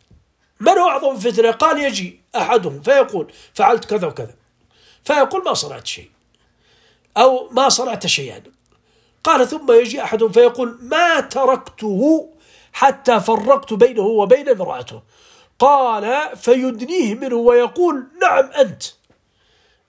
من 0.60 0.68
هو 0.68 0.88
أعظم 0.88 1.18
فتنة؟ 1.18 1.50
قال 1.50 1.82
يجي 1.82 2.20
أحدهم 2.36 2.82
فيقول 2.82 3.32
فعلت 3.54 3.84
كذا 3.84 4.06
وكذا. 4.06 4.34
فيقول 5.04 5.44
ما 5.44 5.54
صنعت 5.54 5.86
شيء. 5.86 6.10
أو 7.16 7.48
ما 7.51 7.68
صنعت 7.68 8.07
شيئا. 8.07 8.42
قال 9.25 9.48
ثم 9.48 9.72
يجي 9.72 10.03
أحدهم 10.03 10.33
فيقول 10.33 10.79
ما 10.83 11.20
تركته 11.20 12.29
حتى 12.72 13.20
فرقت 13.20 13.72
بينه 13.72 14.03
وبين 14.03 14.48
امرأته. 14.48 15.03
قال 15.59 16.37
فيدنيه 16.37 17.14
منه 17.14 17.37
ويقول 17.37 18.07
نعم 18.22 18.51
أنت. 18.51 18.83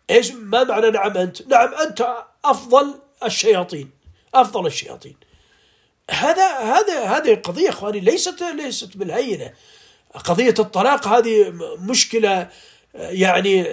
إيش 0.10 0.32
ما 0.32 0.64
معنى 0.64 0.90
نعم 0.90 1.18
أنت؟ 1.18 1.48
نعم 1.48 1.74
أنت 1.74 2.16
أفضل 2.46 2.94
الشياطين 3.24 3.90
أفضل 4.36 4.66
الشياطين. 4.66 5.16
هذا 6.12 6.48
هذا 6.60 7.04
هذه 7.04 7.36
قضية 7.36 7.70
إخواني 7.70 8.00
ليست 8.00 8.44
ليست 8.44 8.98
بالهينة. 8.98 9.54
قضية 10.24 10.56
الطلاق 10.60 11.08
هذه 11.08 11.54
مشكلة 11.80 12.50
يعني 12.94 13.64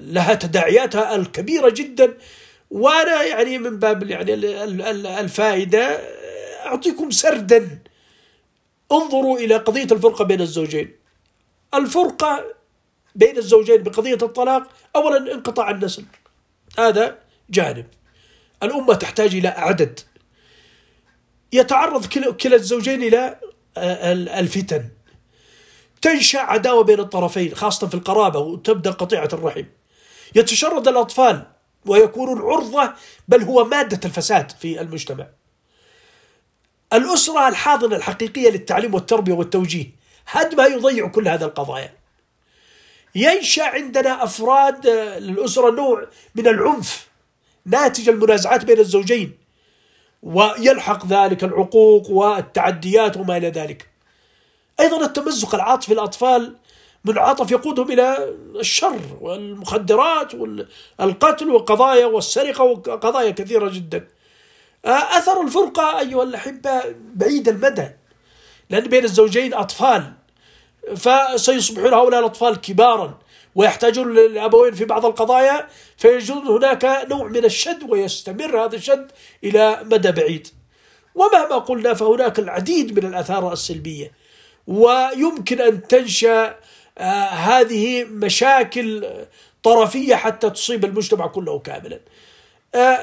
لها 0.00 0.34
تداعياتها 0.34 1.14
الكبيرة 1.14 1.70
جدا. 1.70 2.14
وأنا 2.70 3.22
يعني 3.22 3.58
من 3.58 3.78
باب 3.78 4.10
يعني 4.10 4.34
الفائدة 5.20 6.00
أعطيكم 6.66 7.10
سردا. 7.10 7.78
انظروا 8.92 9.38
إلى 9.38 9.56
قضية 9.56 9.84
الفرقة 9.92 10.24
بين 10.24 10.40
الزوجين. 10.40 10.96
الفرقة 11.74 12.44
بين 13.14 13.36
الزوجين 13.36 13.82
بقضية 13.82 14.18
الطلاق 14.22 14.70
أولا 14.96 15.34
انقطاع 15.34 15.70
النسل. 15.70 16.04
هذا 16.78 17.18
جانب. 17.50 17.86
الأمة 18.62 18.94
تحتاج 18.94 19.34
إلى 19.34 19.48
عدد. 19.48 20.00
يتعرض 21.52 22.06
كلا 22.06 22.56
الزوجين 22.56 23.02
إلى 23.02 23.40
آه، 23.76 24.12
الفتن. 24.12 24.88
تنشأ 26.02 26.38
عداوة 26.38 26.84
بين 26.84 27.00
الطرفين 27.00 27.54
خاصة 27.54 27.86
في 27.86 27.94
القرابة 27.94 28.38
وتبدأ 28.38 28.90
قطيعة 28.90 29.28
الرحم. 29.32 29.64
يتشرد 30.34 30.88
الأطفال. 30.88 31.46
ويكونون 31.88 32.40
عرضة 32.40 32.92
بل 33.28 33.42
هو 33.42 33.64
مادة 33.64 34.00
الفساد 34.04 34.50
في 34.50 34.80
المجتمع. 34.80 35.26
الأسرة 36.92 37.48
الحاضنة 37.48 37.96
الحقيقية 37.96 38.50
للتعليم 38.50 38.94
والتربية 38.94 39.32
والتوجيه 39.32 39.86
هدمها 40.26 40.66
يضيع 40.66 41.08
كل 41.08 41.28
هذه 41.28 41.44
القضايا. 41.44 41.94
ينشأ 43.14 43.64
عندنا 43.64 44.24
أفراد 44.24 44.86
للأسرة 45.18 45.70
نوع 45.70 46.08
من 46.34 46.46
العنف 46.46 47.08
ناتج 47.64 48.08
المنازعات 48.08 48.64
بين 48.64 48.78
الزوجين 48.78 49.38
ويلحق 50.22 51.06
ذلك 51.06 51.44
العقوق 51.44 52.10
والتعديات 52.10 53.16
وما 53.16 53.36
إلى 53.36 53.48
ذلك. 53.48 53.88
أيضا 54.80 55.04
التمزق 55.04 55.54
العاطفي 55.54 55.92
الأطفال 55.92 56.56
منعطف 57.08 57.50
يقودهم 57.50 57.92
إلى 57.92 58.34
الشر 58.56 59.00
والمخدرات 59.20 60.34
والقتل 60.34 61.50
وقضايا 61.50 62.06
والسرقة 62.06 62.64
وقضايا 62.64 63.30
كثيرة 63.30 63.68
جدا. 63.68 64.08
أثر 64.84 65.42
الفرقة 65.42 66.00
أيها 66.00 66.22
الأحبة 66.22 66.82
بعيد 67.14 67.48
المدى 67.48 67.88
لأن 68.70 68.84
بين 68.84 69.04
الزوجين 69.04 69.54
أطفال 69.54 70.12
فسيصبحون 70.96 71.94
هؤلاء 71.94 72.20
الأطفال 72.20 72.60
كبارا 72.60 73.18
ويحتاجون 73.54 74.18
الأبوين 74.18 74.74
في 74.74 74.84
بعض 74.84 75.06
القضايا 75.06 75.68
فيجد 75.96 76.46
هناك 76.48 77.06
نوع 77.10 77.28
من 77.28 77.44
الشد 77.44 77.90
ويستمر 77.90 78.64
هذا 78.64 78.76
الشد 78.76 79.12
إلى 79.44 79.80
مدى 79.84 80.12
بعيد. 80.12 80.48
ومهما 81.14 81.58
قلنا 81.58 81.94
فهناك 81.94 82.38
العديد 82.38 82.98
من 82.98 83.08
الآثار 83.08 83.52
السلبية 83.52 84.12
ويمكن 84.66 85.60
أن 85.60 85.88
تنشأ 85.88 86.44
آه، 86.44 86.56
هذه 87.30 88.04
مشاكل 88.04 89.06
طرفية 89.62 90.14
حتى 90.14 90.50
تصيب 90.50 90.84
المجتمع 90.84 91.26
كله 91.26 91.58
كاملا. 91.58 92.00
آه، 92.74 92.98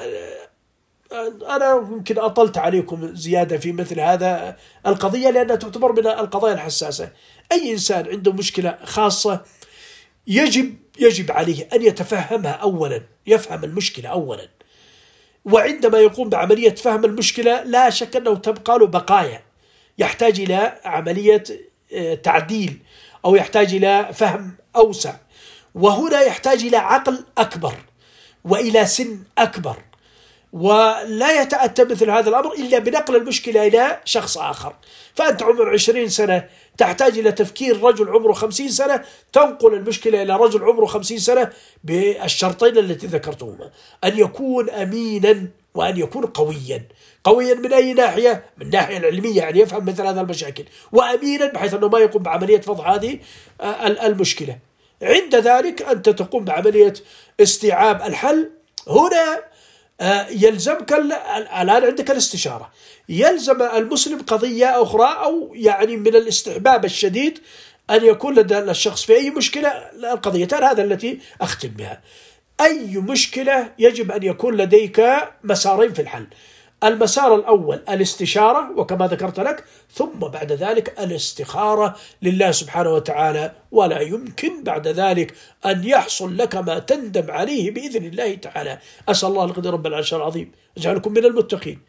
أنا 1.50 1.88
يمكن 1.92 2.20
أطلت 2.20 2.58
عليكم 2.58 3.16
زيادة 3.16 3.58
في 3.58 3.72
مثل 3.72 4.00
هذا 4.00 4.58
القضية 4.88 5.30
لأنها 5.30 5.56
تعتبر 5.56 5.92
من 5.92 6.08
القضايا 6.08 6.54
الحساسة. 6.54 7.10
أي 7.52 7.72
إنسان 7.72 8.08
عنده 8.08 8.34
مشكلة 8.34 8.78
خاصة 8.84 9.42
يجب 10.28 10.76
يجب 11.00 11.32
عليه 11.32 11.68
أن 11.74 11.82
يتفهمها 11.82 12.52
أولا 12.52 13.02
يفهم 13.28 13.64
المشكلة 13.64 14.10
أولا. 14.10 14.50
وعندما 15.46 15.98
يقوم 15.98 16.30
بعملية 16.30 16.76
فهم 16.76 17.06
المشكلة 17.06 17.64
لا 17.64 17.90
شك 17.90 18.16
أنه 18.16 18.36
تبقى 18.36 18.80
له 18.80 18.88
بقايا. 18.88 19.42
يحتاج 19.98 20.40
إلى 20.40 20.80
عملية 20.86 21.44
آه، 21.94 22.14
تعديل. 22.16 22.80
أو 23.26 23.36
يحتاج 23.36 23.74
إلى 23.74 24.10
فهم 24.14 24.58
أوسع. 24.76 25.14
وهنا 25.76 26.22
يحتاج 26.22 26.66
إلى 26.66 26.78
عقل 26.78 27.26
أكبر 27.38 27.74
وإلى 28.44 28.86
سن 28.86 29.24
أكبر. 29.38 29.78
ولا 30.54 31.42
يتأتى 31.42 31.84
مثل 31.84 32.10
هذا 32.10 32.30
الأمر 32.30 32.54
إلا 32.54 32.80
بنقل 32.80 33.16
المشكلة 33.16 33.68
إلى 33.68 34.00
شخص 34.06 34.38
آخر. 34.38 34.76
فأنت 35.16 35.44
عمر 35.44 35.74
عشرين 35.74 36.10
سنة 36.10 36.50
تحتاج 36.78 37.18
إلى 37.18 37.32
تفكير 37.32 37.84
رجل 37.84 38.10
عمره 38.10 38.34
خمسين 38.34 38.70
سنة 38.70 39.04
تنقل 39.34 39.74
المشكلة 39.74 40.22
إلى 40.22 40.36
رجل 40.36 40.64
عمره 40.64 40.86
خمسين 40.86 41.20
سنة 41.20 41.50
بالشرطين 41.84 42.78
التي 42.78 43.08
ذكرتهما. 43.08 43.70
أن 44.04 44.20
يكون 44.20 44.70
أمينا 44.70 45.48
وأن 45.76 45.98
يكون 45.98 46.26
قويا. 46.26 46.88
قويا 47.24 47.54
من 47.54 47.74
أي 47.74 47.94
ناحية؟ 47.94 48.46
من 48.58 48.66
الناحية 48.66 48.98
العلمية 48.98 49.38
يعني 49.38 49.60
يفهم 49.60 49.86
مثل 49.86 50.06
هذه 50.06 50.22
المشاكل. 50.22 50.64
وأمينا 50.92 51.46
بحيث 51.46 51.74
أنه 51.74 51.88
ما 51.88 52.00
يقوم 52.00 52.24
بعملية 52.24 52.62
فضح 52.62 52.88
هذه 52.88 53.20
آه، 53.62 53.88
المشكلة. 53.88 54.58
عند 55.02 55.36
ذلك 55.36 55.82
أنت 55.82 56.10
تقوم 56.10 56.46
بعملية 56.46 56.94
استيعاب 57.40 58.02
الحل. 58.02 58.52
هنا 58.88 59.44
آه، 60.02 60.28
يلزمك 60.30 60.94
الآن 60.94 61.70
عندك 61.70 62.12
الاستشارة. 62.12 62.72
يلزم 63.10 63.62
المسلم 63.62 64.22
قضية 64.22 64.82
أخرى 64.82 65.08
أو 65.24 65.52
يعني 65.54 65.98
من 65.98 66.16
الاستحباب 66.16 66.86
الشديد 66.86 67.40
أن 67.90 68.06
يكون 68.06 68.36
لدى 68.36 68.60
الشخص 68.60 69.06
في 69.06 69.16
أي 69.16 69.30
مشكلة 69.30 69.70
القضيتان 70.14 70.64
هذا 70.64 70.84
التي 70.84 71.20
أختم 71.42 71.70
بها. 71.70 72.02
أي 72.62 72.98
مشكلة 72.98 73.72
يجب 73.80 74.12
أن 74.12 74.24
يكون 74.24 74.58
لديك 74.58 75.02
مسارين 75.44 75.94
في 75.94 76.02
الحل. 76.02 76.28
المسار 76.84 77.36
الأول 77.36 77.82
الاستشارة 77.90 78.80
وكما 78.80 79.08
ذكرت 79.08 79.40
لك 79.40 79.64
ثم 79.94 80.20
بعد 80.20 80.52
ذلك 80.52 81.00
الاستخارة 81.00 81.96
لله 82.22 82.52
سبحانه 82.52 82.94
وتعالى 82.94 83.52
ولا 83.72 84.00
يمكن 84.00 84.64
بعد 84.64 84.88
ذلك 84.88 85.34
أن 85.66 85.84
يحصل 85.84 86.38
لك 86.38 86.56
ما 86.56 86.80
تندم 86.80 87.32
عليه 87.32 87.72
بإذن 87.72 88.06
الله 88.06 88.36
تعالى. 88.36 88.80
أسأل 89.10 89.30
الله 89.30 89.46
القدر 89.46 89.74
رب 89.74 89.88
العرش 89.88 90.14
العظيم 90.14 90.52
اجعلكم 90.78 91.12
من 91.12 91.26
المتقين. 91.26 91.80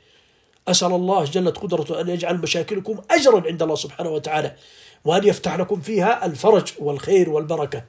أسأل 0.68 0.92
الله 0.92 1.24
جلت 1.24 1.59
قدرته 1.59 2.00
أن 2.00 2.09
يجعل 2.09 2.38
مشاكلكم 2.38 3.00
أجرا 3.11 3.42
عند 3.46 3.62
الله 3.62 3.74
سبحانه 3.74 4.11
وتعالى 4.11 4.57
وأن 5.05 5.24
يفتح 5.24 5.59
لكم 5.59 5.81
فيها 5.81 6.26
الفرج 6.26 6.72
والخير 6.79 7.31
والبركة. 7.31 7.85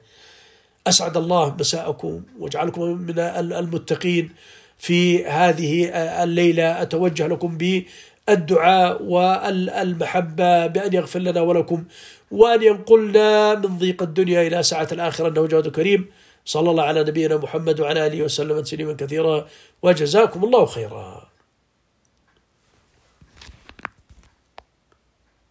أسعد 0.88 1.16
الله 1.16 1.56
مساءكم 1.60 2.22
واجعلكم 2.38 2.82
من 2.82 3.18
المتقين 3.52 4.30
في 4.78 5.24
هذه 5.24 5.88
الليلة. 6.22 6.82
أتوجه 6.82 7.26
لكم 7.26 7.58
بالدعاء 7.58 9.02
والمحبة 9.02 10.66
بأن 10.66 10.92
يغفر 10.92 11.20
لنا 11.20 11.40
ولكم 11.40 11.84
وأن 12.30 12.62
ينقلنا 12.62 13.54
من 13.54 13.78
ضيق 13.78 14.02
الدنيا 14.02 14.46
إلى 14.46 14.62
سعة 14.62 14.88
الآخرة. 14.92 15.28
أنه 15.28 15.46
جواد 15.46 15.68
كريم. 15.68 16.06
صلى 16.44 16.70
الله 16.70 16.82
على 16.82 17.00
نبينا 17.00 17.36
محمد 17.36 17.80
وعلى 17.80 18.06
آله 18.06 18.22
وسلم 18.22 18.60
تسليما 18.60 18.92
كثيرا. 18.92 19.46
وجزاكم 19.82 20.44
الله 20.44 20.66
خيرا. 20.66 21.27